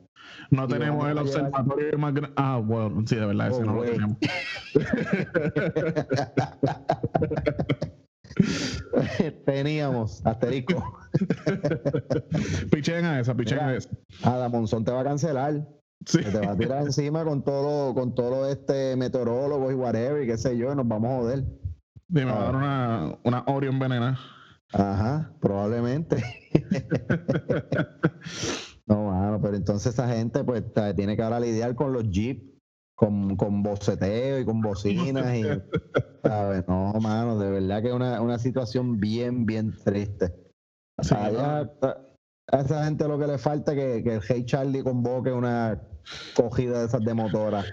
[0.50, 2.34] No Y tenemos el a llevar- observatorio más grande.
[2.36, 3.92] Ah, bueno, sí, de verdad, ese Oh, no lo güey.
[3.92, 4.16] tenemos.
[9.46, 10.98] Teníamos, asterisco.
[12.70, 13.78] Pichen a esa, pichen a Mira.
[13.78, 13.88] esa.
[14.22, 15.66] Ada Monzón te va a cancelar.
[16.04, 16.18] Sí.
[16.22, 20.36] te va a tirar encima con todo, con todo este meteorólogo y whatever, y qué
[20.36, 21.38] sé yo, y nos vamos a joder.
[21.40, 21.46] Sí,
[22.10, 24.18] me va a dar una, una Oreo envenenada.
[24.78, 26.22] Ajá, probablemente.
[28.86, 32.42] no, mano, pero entonces esa gente pues tiene que ahora lidiar con los jeeps,
[32.94, 35.44] con, con boceteo y con bocinas y
[36.22, 36.68] ¿sabes?
[36.68, 40.34] No, mano, de verdad que es una, una situación bien, bien triste.
[41.02, 41.70] Sí, Allá,
[42.52, 45.80] a esa gente lo que le falta es que, que el Hey Charlie convoque una
[46.34, 47.64] cogida de esas de motora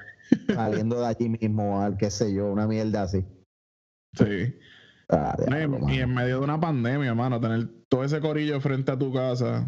[0.48, 3.26] saliendo de allí mismo, al qué sé yo, una mierda así.
[4.18, 4.56] Sí.
[5.16, 8.98] Ah, diablo, y- en medio de una pandemia, hermano, tener todo ese corillo frente a
[8.98, 9.68] tu casa,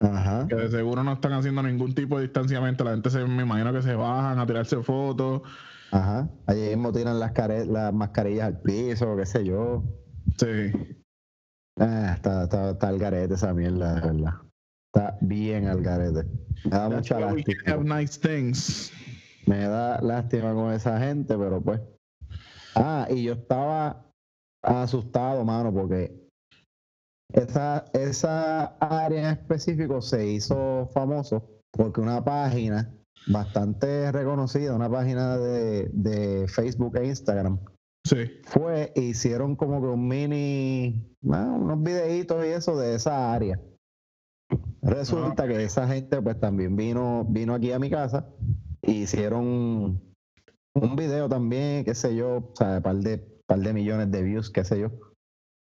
[0.00, 0.46] Ajá.
[0.48, 3.72] que de seguro no están haciendo ningún tipo de distanciamiento, la gente se, me imagino
[3.72, 5.42] que se bajan a tirarse fotos.
[5.90, 6.28] Ajá.
[6.46, 9.84] Allí mismo tiran las, care- las mascarillas al piso, qué sé yo.
[10.38, 10.72] Sí.
[11.78, 14.34] Ah, está, está, está al garete esa mierda, de verdad.
[14.92, 16.24] Está bien al garete.
[16.64, 18.00] Me da mucha That's can have lástima.
[18.00, 18.92] nice things.
[19.46, 21.80] Me da lástima con esa gente, pero pues.
[22.74, 24.04] Ah, y yo estaba
[24.64, 26.28] asustado, mano, porque
[27.32, 32.94] esa, esa área en específico se hizo famoso porque una página
[33.26, 37.58] bastante reconocida, una página de, de Facebook e Instagram,
[38.06, 38.30] Sí.
[38.44, 43.58] fue e hicieron como que un mini, ah, unos videitos y eso de esa área.
[44.82, 48.28] Resulta que esa gente pues también vino, vino aquí a mi casa
[48.82, 50.00] e hicieron
[50.74, 54.50] un video también, qué sé yo, o sea, par de, par de millones de views,
[54.50, 54.90] qué sé yo.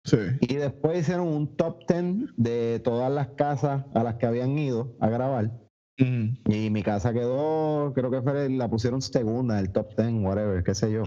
[0.05, 0.17] Sí.
[0.41, 4.95] Y después hicieron un top 10 de todas las casas a las que habían ido
[4.99, 5.51] a grabar.
[5.97, 6.35] Mm.
[6.51, 10.75] Y mi casa quedó, creo que fue, la pusieron segunda, el top 10, whatever, qué
[10.75, 11.03] sé yo.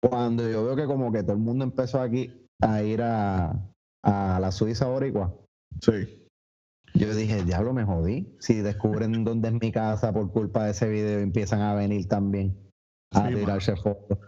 [0.00, 3.58] Cuando yo veo que como que todo el mundo empezó aquí a ir a,
[4.04, 5.34] a la Suiza Boricua,
[5.80, 6.22] Sí.
[6.94, 8.32] yo dije, diablo, me jodí.
[8.38, 12.54] Si descubren dónde es mi casa por culpa de ese video, empiezan a venir también
[13.12, 14.18] a Sí, tirarse fotos.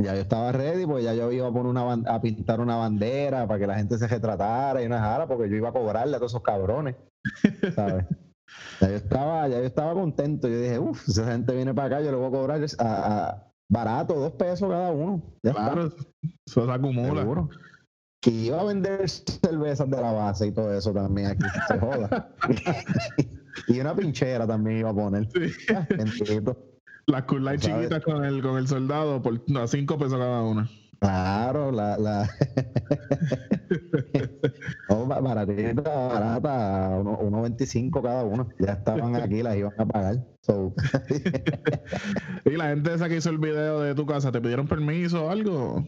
[0.00, 3.46] Ya yo estaba ready, pues ya yo iba a poner una a pintar una bandera
[3.48, 6.18] para que la gente se retratara y una jara, porque yo iba a cobrarle a
[6.18, 6.94] todos esos cabrones.
[7.74, 8.06] ¿Sabes?
[8.80, 10.48] ya yo estaba, ya yo estaba contento.
[10.48, 12.84] Yo dije, uff, si esa gente viene para acá, yo le voy a cobrar a,
[13.28, 15.22] a- barato, dos pesos cada uno.
[15.42, 15.72] Ya está.
[15.72, 15.86] Claro,
[16.46, 17.22] eso se acumula.
[17.22, 17.48] Seguro.
[18.24, 22.28] Y iba a vender cervezas de la base y todo eso también aquí, se joda.
[23.68, 25.28] y una pinchera también iba a poner.
[25.32, 25.50] Sí.
[27.08, 27.12] Ah.
[27.12, 30.68] Las Cool Light chiquitas con el, con el soldado por a 5 pesos cada una.
[31.00, 32.28] Claro, la, la...
[34.88, 38.48] no, ba- baratita, barata, uno- 1.25 cada uno.
[38.58, 40.16] Ya estaban aquí, las iban a pagar.
[40.42, 40.74] So,
[42.44, 45.30] Y la gente esa que hizo el video de tu casa, ¿te pidieron permiso o
[45.30, 45.86] algo?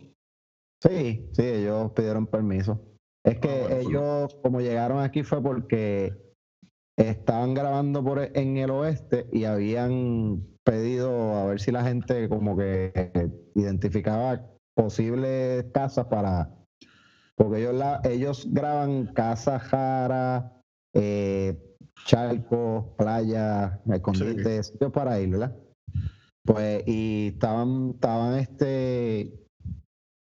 [0.83, 2.80] sí, sí, ellos pidieron permiso.
[3.24, 6.30] Es que Ah, bueno, ellos, como llegaron aquí, fue porque
[7.09, 12.29] estaban grabando por e- en el oeste y habían pedido a ver si la gente
[12.29, 16.51] como que identificaba posibles casas para
[17.37, 20.53] porque ellos la, ellos graban casas jara
[20.95, 21.57] eh,
[22.05, 25.57] charcos playas escondites sitios para ir verdad
[26.45, 29.33] pues y estaban estaban este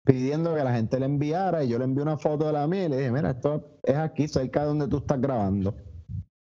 [0.04, 2.86] pidiendo que la gente le enviara y yo le envié una foto de la mía
[2.86, 5.85] y le dije mira esto es aquí cerca de donde tú estás grabando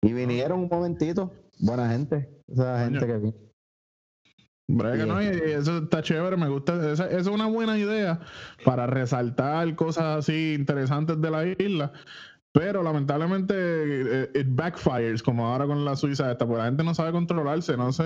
[0.04, 3.34] y vinieron un momentito buena gente esa gente que vino
[4.70, 5.10] Brega, Sí.
[5.10, 5.22] ¿no?
[5.24, 6.74] Y eso está chévere, me gusta.
[6.92, 8.20] Esa, esa es una buena idea
[8.66, 11.94] para resaltar cosas así interesantes de la isla.
[12.52, 16.94] Pero lamentablemente eh, it backfires, como ahora con la Suiza esta, porque la gente no
[16.94, 18.04] sabe controlarse, no sé.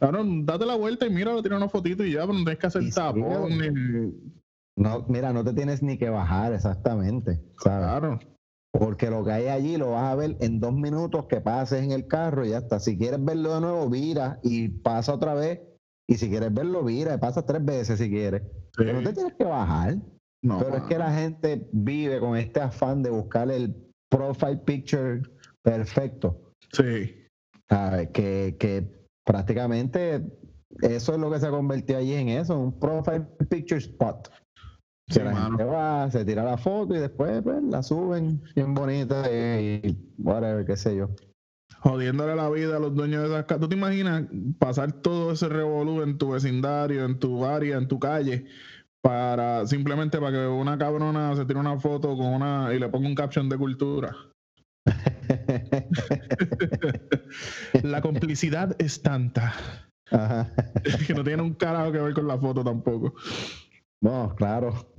[0.00, 2.66] Cabrón, date la vuelta y mira, tira una fotito y ya, pero no tienes que
[2.66, 3.56] hacer tapón.
[3.58, 4.14] ni-
[4.74, 7.86] no mira no te tienes ni que bajar exactamente ¿sabes?
[7.86, 8.18] Claro.
[8.72, 11.92] Porque lo que hay allí lo vas a ver en dos minutos que pases en
[11.92, 12.80] el carro y ya está.
[12.80, 15.60] Si quieres verlo de nuevo, vira y pasa otra vez.
[16.08, 18.42] Y si quieres verlo, vira y pasa tres veces si quieres.
[18.76, 19.96] Pero no te tienes que bajar.
[20.42, 23.74] No, Pero es que la gente vive con este afán de buscar el
[24.10, 25.22] profile picture
[25.62, 26.52] perfecto.
[26.72, 27.22] Sí.
[27.72, 28.08] ¿sabes?
[28.10, 28.86] Que, que
[29.24, 30.22] prácticamente
[30.82, 34.28] eso es lo que se ha convertido allí en eso, un profile picture spot.
[35.12, 39.30] Sí, la gente va, se tira la foto y después pues, la suben bien bonita
[39.30, 41.10] y, y whatever, qué sé yo.
[41.80, 43.60] Jodiéndole la vida a los dueños de esas casas.
[43.60, 44.24] ¿Tú te imaginas
[44.58, 48.46] pasar todo ese revolú en tu vecindario, en tu área, en tu calle,
[49.02, 53.08] para simplemente para que una cabrona se tire una foto con una y le ponga
[53.08, 54.16] un caption de cultura?
[57.82, 59.52] La complicidad es tanta
[60.10, 60.50] Ajá.
[61.06, 63.14] que no tiene un carajo que ver con la foto tampoco.
[64.00, 64.91] No, claro.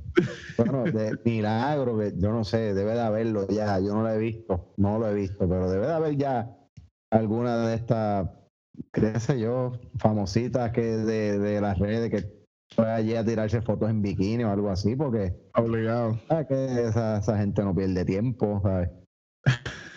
[0.58, 4.17] Bueno, de milagro, que yo no sé, debe de haberlo ya, yo no lo he
[4.17, 6.56] visto, no lo he visto, pero debe de haber ya
[7.12, 8.30] alguna de estas,
[8.91, 12.43] qué sé yo, famositas que de, de las redes que
[12.76, 16.19] fue allí a tirarse fotos en bikini o algo así, porque Obligado.
[16.28, 16.47] ¿sabes?
[16.47, 18.89] que esa, esa gente no pierde tiempo, ¿sabes?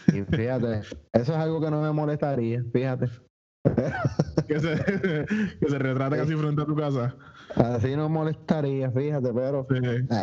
[0.09, 3.07] Y fíjate, eso es algo que no me molestaría, fíjate.
[4.47, 4.77] Que se,
[5.59, 7.17] que se retrate casi frente a tu casa.
[7.57, 9.77] Así no molestaría, fíjate, pero Sí.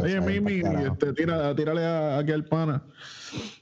[0.04, 2.84] Oye, Mimi, este, tira, tírale a- aquí al pana.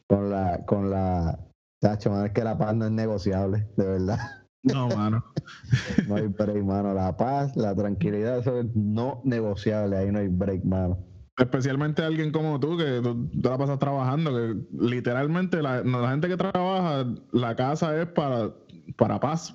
[0.07, 1.39] con la, con la,
[1.81, 4.19] mano, es que la paz no es negociable, de verdad.
[4.63, 5.23] No, mano.
[6.07, 6.93] No hay break, mano.
[6.93, 10.99] La paz, la tranquilidad, eso es no negociable, ahí no hay break, mano.
[11.37, 16.27] Especialmente alguien como tú, que tú, tú la pasas trabajando, que literalmente la, la gente
[16.27, 18.51] que trabaja, la casa es para,
[18.97, 19.53] para paz,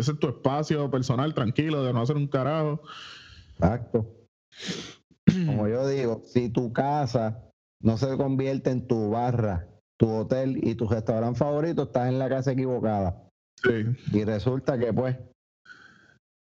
[0.00, 2.82] ese es tu espacio personal, tranquilo, de no hacer un carajo.
[3.58, 4.06] Exacto.
[5.46, 7.42] Como yo digo, si tu casa
[7.80, 12.28] no se convierte en tu barra, tu hotel y tu restaurante favorito, estás en la
[12.28, 13.22] casa equivocada.
[13.62, 15.16] Sí, Y resulta que pues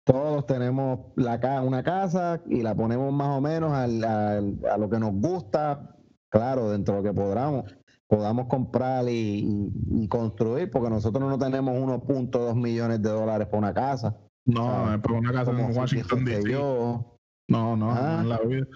[0.03, 4.77] todos tenemos la ca- una casa y la ponemos más o menos al- al- a
[4.77, 5.95] lo que nos gusta,
[6.29, 7.75] claro, dentro de lo que podamos,
[8.07, 9.11] podamos comprar y,
[9.45, 14.17] y- y construir, porque nosotros no tenemos 1.2 millones de dólares por una casa.
[14.45, 16.51] No, Ah, es por una casa Como en Washington, José D.C.
[16.53, 17.17] No,
[17.77, 18.17] no, Ah.
[18.17, 18.67] no en la vida.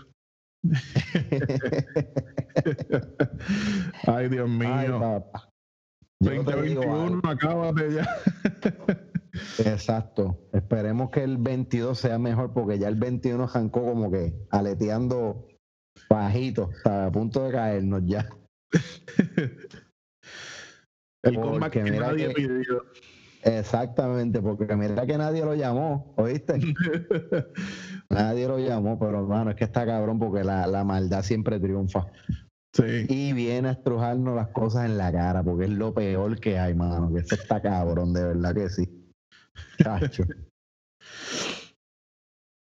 [4.08, 4.74] Ay, Dios mío.
[4.74, 5.50] Ay, papá.
[6.22, 7.30] Yo te digo 2021, algo.
[7.30, 8.08] acábate ya.
[9.60, 10.40] Exacto.
[10.54, 15.48] Esperemos que el 22 sea mejor porque ya el 21 arrancó como que aleteando
[16.10, 18.28] bajito, está a punto de caernos ya.
[21.24, 22.84] El Porque comeback que nadie que- pidió.
[23.46, 26.60] Exactamente, porque mira que nadie lo llamó, ¿oíste?
[28.10, 32.08] nadie lo llamó, pero hermano, es que está cabrón porque la, la maldad siempre triunfa.
[32.74, 33.06] Sí.
[33.08, 36.74] Y viene a estrujarnos las cosas en la cara, porque es lo peor que hay,
[36.74, 39.14] mano, que esto está cabrón, de verdad que sí.
[39.78, 40.24] Chacho.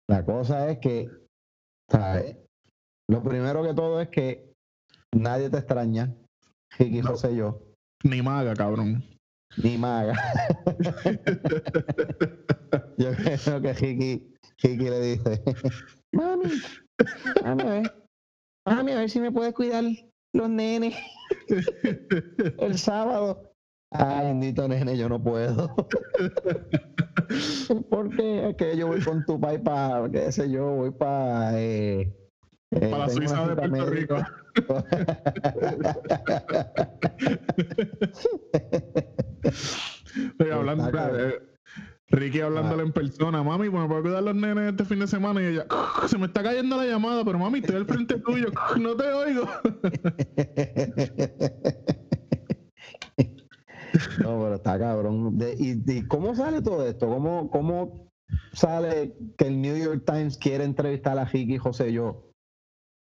[0.09, 1.11] La cosa es que,
[1.91, 2.39] ¿sabes?
[3.11, 4.55] Lo primero que todo es que
[5.15, 6.15] nadie te extraña,
[6.79, 7.11] Ricky No.
[7.11, 7.61] José y yo,
[8.05, 9.05] Ni maga, cabrón.
[9.57, 10.15] Ni Maga.
[12.99, 15.43] yo creo que Ricky, Ricky le dice,
[16.13, 16.45] mami,
[17.45, 17.93] mami, a ver,
[18.67, 19.85] mami, a ver si me puedes cuidar
[20.33, 20.95] los nenes
[22.59, 23.51] el sábado.
[23.91, 25.75] Ay, bendito nene, yo no puedo.
[27.91, 31.61] Porque es que yo voy con tu pai para, qué sé yo, voy para...
[31.61, 32.22] Eh,
[32.73, 34.17] eh, Para Suiza de Puerto Rico.
[40.53, 41.43] Hablando, eh,
[42.09, 45.43] Ricky hablándole en persona, mami, ¿me puedo cuidar los nenes este fin de semana?
[45.43, 45.67] Y ella,
[46.07, 48.49] se me está cayendo la llamada, pero mami, estoy al frente tuyo,
[48.81, 49.49] no te oigo.
[54.23, 55.37] No, pero está cabrón.
[55.39, 57.07] De- y, y cómo sale todo esto?
[57.09, 58.11] ¿Cómo, ¿Cómo
[58.53, 62.32] sale que el New York Times quiere entrevistar a Ricky José yo?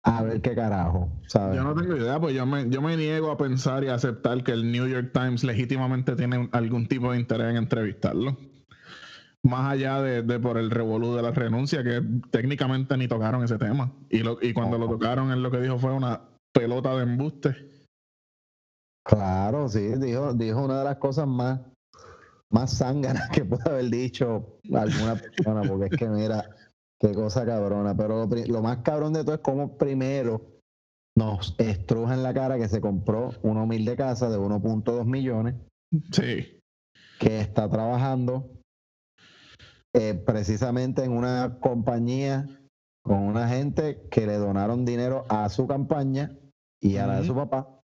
[0.04, 1.58] A ver qué carajo, ¿sabes?
[1.58, 4.44] Yo no tengo idea, pues yo me, yo me niego a pensar y a aceptar
[4.44, 8.36] que el New York Times legítimamente tiene algún tipo de interés en entrevistarlo.
[9.44, 13.58] Más allá de, de por el revolú de la renuncia, que técnicamente ni tocaron ese
[13.60, 13.92] tema.
[14.10, 17.72] Y, lo, y cuando lo tocaron, él lo que dijo fue una pelota de embuste.
[19.04, 21.60] Claro, sí, dijo, dijo una de las cosas más,
[22.50, 26.50] más zánganas que puede haber dicho alguna persona, porque es que mira,
[27.02, 27.96] qué cosa cabrona.
[27.98, 30.42] Pero lo, más cabrón de todo es cómo primero
[31.18, 35.56] nos estruja en la cara que se compró una humilde casa de 1.2 millones
[36.12, 36.62] Sí.
[37.20, 38.50] que está trabajando
[39.94, 42.48] eh, precisamente en una compañía
[43.04, 46.32] con una gente que le donaron dinero a su campaña
[46.80, 47.82] y a la de su papá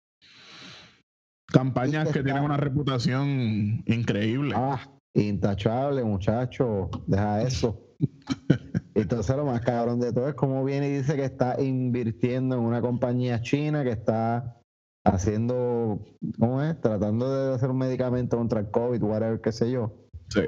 [1.52, 4.54] Campañas que tienen una reputación increíble.
[4.56, 7.78] Ah, intachable, muchacho, deja eso.
[9.02, 12.62] Entonces lo más cabrón de todo es cómo viene y dice que está invirtiendo en
[12.62, 14.60] una compañía china que está
[15.04, 16.04] haciendo,
[16.38, 16.80] ¿cómo es?
[16.80, 19.92] Tratando de hacer un medicamento contra el COVID, whatever, qué sé yo.
[20.28, 20.42] Sí.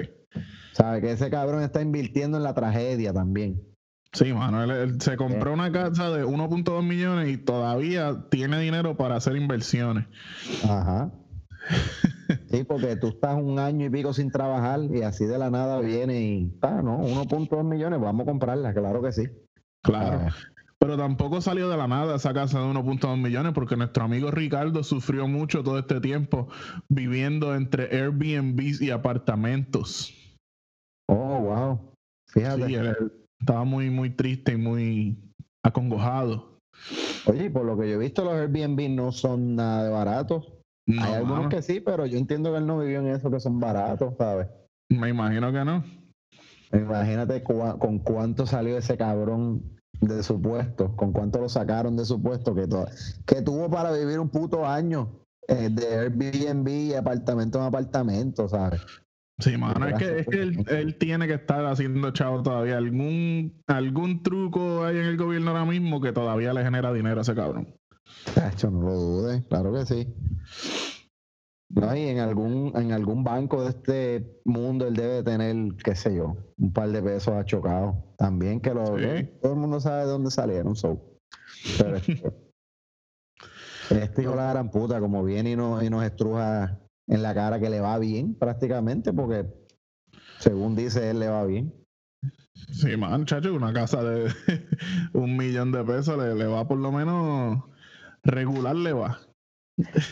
[0.73, 3.61] Sabe que ese cabrón está invirtiendo en la tragedia también.
[4.13, 8.95] Sí, mano, él, él se compró una casa de 1.2 millones y todavía tiene dinero
[8.95, 10.05] para hacer inversiones.
[10.63, 11.11] Ajá.
[12.53, 15.79] Sí, porque tú estás un año y pico sin trabajar y así de la nada
[15.79, 19.23] viene y, ah, no, 1.2 millones, vamos a comprarla, claro que sí.
[19.83, 20.31] Claro.
[20.77, 24.83] Pero tampoco salió de la nada esa casa de 1.2 millones porque nuestro amigo Ricardo
[24.83, 26.47] sufrió mucho todo este tiempo
[26.89, 30.13] viviendo entre Airbnbs y apartamentos.
[31.09, 31.79] Oh, wow.
[32.27, 32.67] Fíjate.
[32.67, 35.17] Sí, él, él estaba muy, muy triste y muy
[35.63, 36.59] acongojado.
[37.25, 40.52] Oye, por lo que yo he visto, los Airbnb no son nada de baratos.
[40.85, 43.31] No, Hay algunos mano, que sí, pero yo entiendo que él no vivió en eso,
[43.31, 44.47] que son baratos, ¿sabes?
[44.89, 45.83] Me imagino que no.
[46.71, 49.61] Imagínate cua- con cuánto salió ese cabrón
[50.01, 52.87] de su puesto, con cuánto lo sacaron de su puesto, que, to-
[53.25, 58.81] que tuvo para vivir un puto año eh, de Airbnb apartamento en apartamento, ¿sabes?
[59.39, 62.77] Sí, mano, es que, es que él, él tiene que estar haciendo chavo todavía.
[62.77, 67.21] Algún, algún truco hay en el gobierno ahora mismo que todavía le genera dinero a
[67.23, 67.73] ese cabrón.
[68.35, 70.07] Tacho, no lo dudes, claro que sí.
[71.69, 76.15] No, y en algún, en algún banco de este mundo él debe tener, qué sé
[76.15, 77.95] yo, un par de pesos achocados.
[78.17, 79.29] También que lo, Sí.
[79.41, 80.75] todo el mundo sabe de dónde salieron.
[80.75, 81.01] So.
[81.79, 82.21] Pero este,
[83.89, 87.33] este hijo de la gran puta, como viene y, no, y nos estruja en la
[87.33, 89.47] cara que le va bien prácticamente, porque
[90.39, 91.73] según dice él le va bien.
[92.71, 94.31] Sí, man, chacho, una casa de
[95.13, 97.63] un millón de pesos le, le va por lo menos
[98.23, 99.19] regular, le va.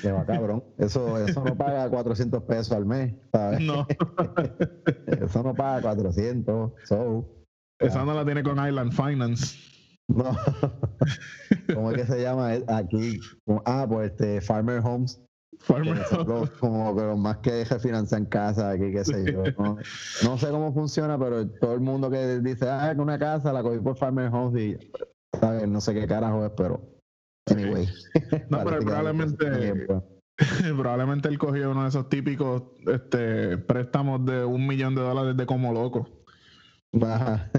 [0.04, 0.64] Le va cabrón.
[0.78, 3.62] Eso, eso no paga 400 pesos al mes, ¿sabes?
[3.62, 3.86] No,
[5.08, 6.72] Eso no paga 400.
[6.86, 7.26] So.
[7.80, 9.58] esa no la tiene con Island Finance.
[10.08, 10.36] No.
[11.74, 13.20] ¿Cómo es que se llama aquí?
[13.66, 15.22] Ah, pues este Farmer Homes.
[15.60, 15.96] Farmer
[16.26, 19.44] los- como que los más que refinancian casa aquí, qué sé yo.
[19.60, 19.78] No,
[20.24, 23.62] no sé cómo funciona, pero todo el mundo que dice, ah, que una casa la
[23.62, 24.90] cogí por Farmer Homes y,
[25.40, 25.68] ¿sabes?
[25.68, 26.82] No sé qué carajo es, pero.
[27.52, 27.88] Anyway.
[28.50, 29.88] No, pero probablemente-.
[30.76, 35.46] Probablemente él cogió uno de esos típicos este, préstamos de un millón de dólares de
[35.46, 36.10] como loco.
[36.94, 37.52] Al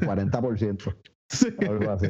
[0.00, 0.96] 40%.
[1.30, 1.48] Sí.
[1.66, 2.08] algo así.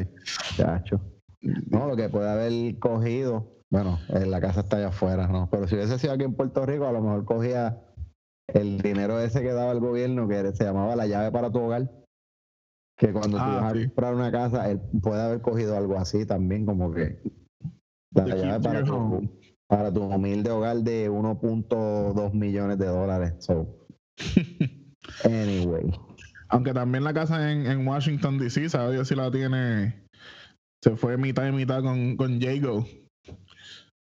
[0.57, 1.01] Chacho.
[1.41, 5.49] No, lo que puede haber cogido, bueno, eh, la casa está allá afuera, ¿no?
[5.51, 7.81] Pero si hubiese sido aquí en Puerto Rico, a lo mejor cogía
[8.49, 11.91] el dinero ese que daba el gobierno, que se llamaba la llave para tu hogar.
[12.99, 13.79] Que cuando tú Ah, vas sí.
[13.79, 17.23] a comprar una casa, él puede haber cogido algo así también, como que
[18.13, 19.31] la llave para tu,
[19.69, 23.35] para tu humilde hogar de 1.2 millones de dólares.
[23.39, 23.87] So,
[25.25, 25.91] anyway.
[26.49, 30.05] Aunque también la casa en, en Washington DC, sabe Dios si la tiene.
[30.83, 32.85] Se fue mitad y mitad con, con Jago.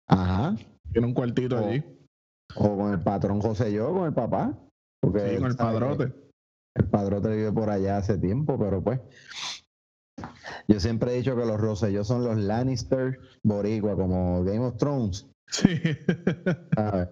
[0.09, 0.55] Ajá.
[0.93, 1.83] Tiene un cuartito allí.
[2.57, 4.53] O con el patrón José yo, con el papá.
[5.01, 6.13] Porque Sí, con el padrote.
[6.75, 9.01] El padrote vive por allá hace tiempo, pero pues.
[10.69, 15.27] Yo siempre he dicho que los Rosselló son los Lannister boricua, como Game of Thrones.
[15.49, 15.69] Sí.
[16.75, 17.09] ¿sabes?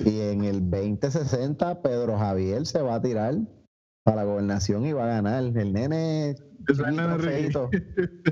[0.00, 3.34] Y en el 2060, Pedro Javier se va a tirar
[4.04, 5.42] para la gobernación y va a ganar.
[5.44, 7.68] El nene es el nene feíto,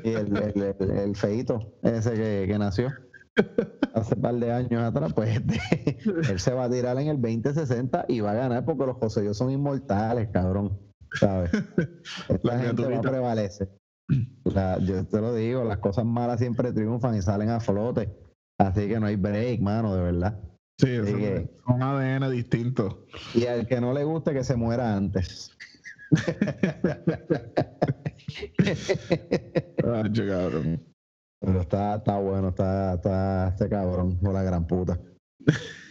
[0.05, 2.93] y el, el, el- el feíto, ese que, que nació
[3.95, 5.99] hace un par de años atrás, pues este,
[6.31, 9.33] él se va a tirar en el 2060 y va a ganar porque los José
[9.35, 10.79] son inmortales, cabrón.
[11.19, 11.51] ¿Sabes?
[12.29, 13.69] Esta La gente va a prevalecer.
[14.45, 18.11] La- yo te lo digo, las cosas malas siempre triunfan y salen a flote.
[18.59, 20.41] Así que no hay break, mano, de verdad.
[20.79, 23.07] Sí, que- es un ADN distinto.
[23.35, 25.51] Y al que no le guste que se muera antes.
[30.13, 30.83] Che, cabrón.
[31.41, 34.99] Pero está, está bueno, está, está este cabrón, con la gran puta.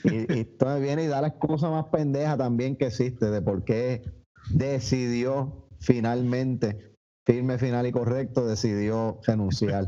[0.04, 3.64] Y, y entonces viene y da la excusa más pendeja también que existe de por
[3.64, 4.04] qué
[4.50, 9.86] decidió finalmente, firme, final y correcto, decidió renunciar.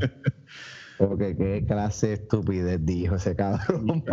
[0.98, 4.04] Porque qué clase de estupidez dijo ese cabrón.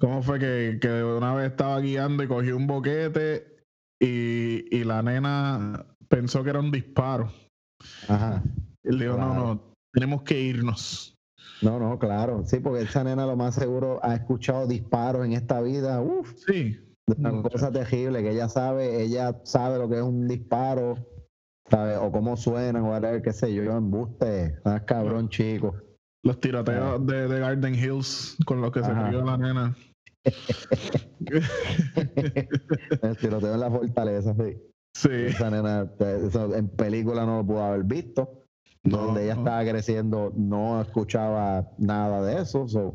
[0.00, 3.56] ¿Cómo fue que, que una vez estaba guiando y cogió un boquete
[4.00, 7.32] y, y la nena pensó que era un disparo?
[8.08, 8.42] Ajá.
[8.84, 11.14] Y él dijo, no, no, tenemos que irnos.
[11.60, 12.42] No, no, claro.
[12.44, 16.00] Sí, porque esa nena lo más seguro ha escuchado disparos en esta vida.
[16.00, 16.78] Uf, Sí.
[17.18, 20.96] una cosa terrible que ella sabe, ella sabe lo que es un disparo,
[21.68, 25.74] sabe, o cómo suenan, o whatever, qué sé yo, yo embuste, ah, cabrón chico.
[26.24, 29.76] Los tiroteos de, de Garden Hills con los que se murió la nena.
[33.02, 34.56] El tiroteo en la fortaleza, sí.
[34.94, 35.08] Sí.
[35.10, 38.41] Esa nena, eso en película no lo pudo haber visto.
[38.84, 42.66] No, Donde ella estaba creciendo, no escuchaba nada de eso.
[42.66, 42.94] so.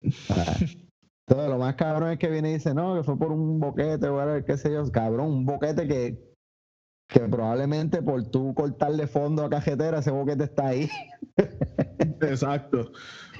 [1.28, 4.08] Entonces, lo más cabrón es que viene y dice, no, que fue por un boquete,
[4.08, 6.34] whatever, qué sé yo, cabrón, un boquete que,
[7.08, 10.88] que probablemente por tú cortarle fondo a cajetera, ese boquete está ahí.
[12.20, 12.92] Exacto.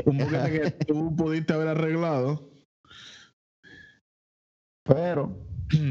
[0.05, 2.51] Un boquete que tú pudiste haber arreglado.
[4.82, 5.37] Pero,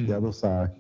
[0.06, 0.72] ya tú sabes.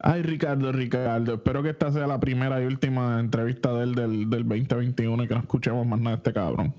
[0.00, 4.30] Ay, Ricardo, Ricardo, espero que esta sea la primera y última entrevista de él del,
[4.30, 6.74] del 2021 y que no escuchemos más nada de este cabrón.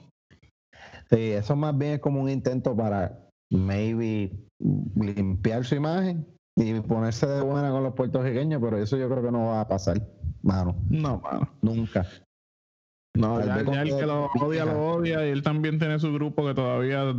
[1.09, 3.19] Sí, eso más bien es como un intento para
[3.51, 4.31] maybe
[4.95, 9.31] limpiar su imagen y ponerse de buena con los puertorriqueños, pero eso yo creo que
[9.31, 10.01] no va a pasar,
[10.43, 11.49] mano, No, mano.
[11.61, 12.05] nunca.
[13.15, 16.13] No, ya, vez ya el que lo odia, lo odia y él también tiene su
[16.13, 17.13] grupo que todavía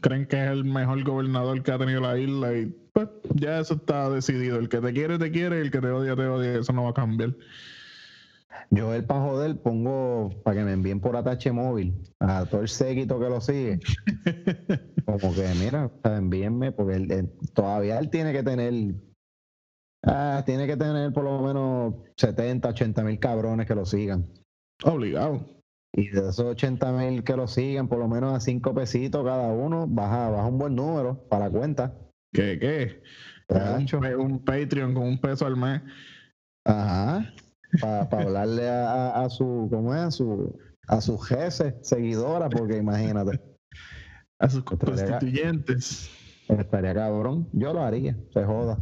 [0.00, 3.74] creen que es el mejor gobernador que ha tenido la isla y pues ya eso
[3.74, 4.58] está decidido.
[4.58, 6.58] El que te quiere, te quiere y el que te odia, te odia.
[6.58, 7.34] Eso no va a cambiar.
[8.70, 12.68] Yo el para joder pongo para que me envíen por atache móvil a todo el
[12.68, 13.80] séquito que lo sigue.
[15.06, 18.94] Como que, mira, envíenme, porque él- él- todavía él tiene que tener,
[20.04, 24.26] ah, tiene que tener por lo menos 70, 80 mil cabrones que lo sigan.
[24.82, 25.46] Obligado.
[25.96, 29.48] Y de esos 80 mil que lo siguen, por lo menos a 5 pesitos cada
[29.52, 31.94] uno, baja, baja un buen número para la cuenta.
[32.32, 32.58] ¿Qué?
[32.58, 33.02] ¿Qué?
[34.18, 35.82] Un, Patreon con un peso al mes.
[36.66, 37.32] Ajá.
[37.80, 40.00] Para hablarle a, a- a su, ¿cómo es?
[40.00, 40.58] A su,
[40.88, 43.40] a su jefe, seguidora, porque imagínate,
[44.40, 46.10] A sus constituyentes.
[46.48, 47.48] estaría cabrón.
[47.52, 48.78] Yo lo haría, se joda.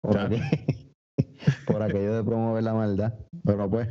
[0.00, 0.36] Por, Claro.
[0.36, 0.92] aqu-
[1.66, 3.14] por aquello de promover la maldad.
[3.44, 3.88] Pero pues,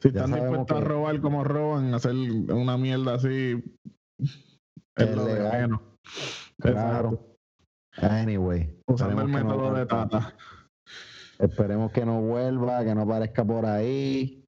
[0.00, 3.62] Si están dispuestos a robar como roban, hacer una mierda así.
[4.96, 5.80] Es lo de menos.
[6.58, 7.26] claro.
[7.96, 8.80] Anyway.
[8.86, 9.86] Usando el no método de.
[9.86, 10.34] Tata.
[11.38, 14.44] Esperemos que no vuelva, que no aparezca por ahí.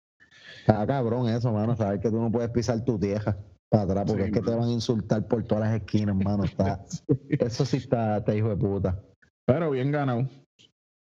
[0.60, 1.74] Está cabrón eso, mano.
[1.76, 3.36] Saber que tú no puedes pisar tu tierra
[3.68, 6.44] para atrás porque Sí, es que te van a insultar por todas las esquinas, mano.
[6.44, 6.84] Está,
[7.28, 9.02] eso sí está, está hijo de puta.
[9.46, 10.28] Pero bien ganado.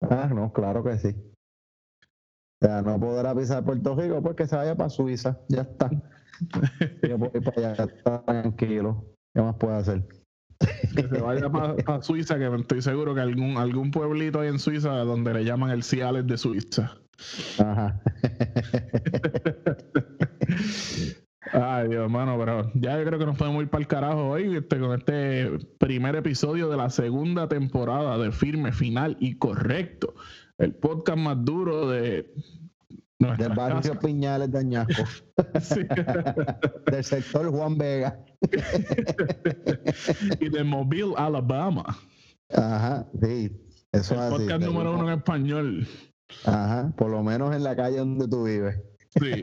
[0.02, 1.16] Ah, no, claro que sí.
[2.60, 5.38] Sea, no podrá pisar Puerto Rico porque se vaya para Suiza.
[5.48, 5.90] Ya está.
[7.08, 9.04] Yo puedo ir para allá, está tranquilo.
[9.34, 10.06] ¿Qué más puede hacer?
[10.94, 14.90] Que se vaya para Suiza, que estoy seguro que algún, algún pueblito hay en Suiza
[14.90, 16.98] donde le llaman el Ciales de Suiza.
[17.58, 18.02] Ajá.
[21.52, 24.56] Ay, Dios, hermano, pero ya yo creo que nos podemos ir para el carajo hoy
[24.56, 30.14] este, con este primer episodio de la segunda temporada de Firme, Final y Correcto.
[30.60, 32.30] El podcast más duro de
[33.18, 35.04] nuestra Del barrio Piñales de Añasco.
[35.60, 35.80] Sí.
[36.92, 38.22] Del sector Juan Vega.
[40.40, 41.96] y de Mobile, Alabama.
[42.50, 43.50] Ajá, sí.
[43.92, 44.36] Eso El es así.
[44.36, 45.88] podcast número uno en español.
[46.44, 48.78] Ajá, por lo menos en la calle donde tú vives.
[49.18, 49.42] Sí.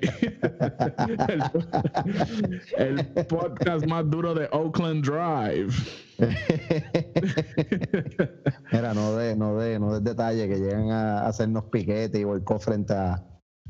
[2.77, 5.73] el, el podcast más duro de Oakland Drive.
[8.71, 12.59] Mira, no de, no de, no de detalle que llegan a hacernos piquete y volcó
[12.59, 13.23] frente a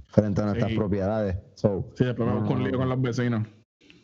[0.08, 0.78] frente a nuestras Sí.
[0.78, 1.38] propiedades.
[1.56, 3.48] So, Sí, después vamos no, con lío con los vecinos.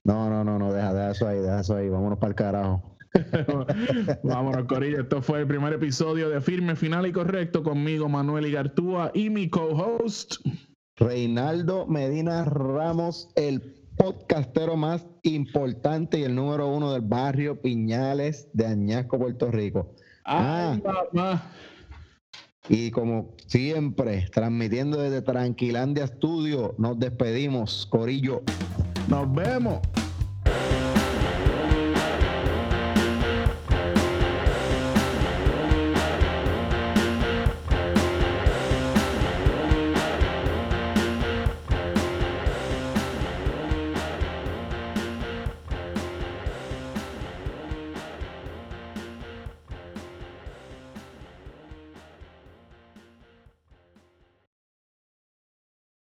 [0.03, 2.89] no, no, no, no, deja, deja eso ahí, deja eso ahí, vámonos para el carajo.
[4.23, 5.01] Vámonos, Corillo.
[5.01, 9.49] Esto fue el primer episodio de Firme, Final y Correcto conmigo, Manuel Igartúa, y mi
[9.51, 10.37] co-host.
[10.97, 18.65] Reinaldo Medina Ramos, el podcastero más importante y el número uno del barrio Piñales de
[18.67, 19.93] Añasco, Puerto Rico.
[20.25, 21.07] Ay, Ah.
[21.13, 21.43] mamá.
[22.69, 28.41] Y como siempre, transmitiendo desde Tranquilandia Studio, nos despedimos, Corillo.
[29.09, 29.79] Nos vemos.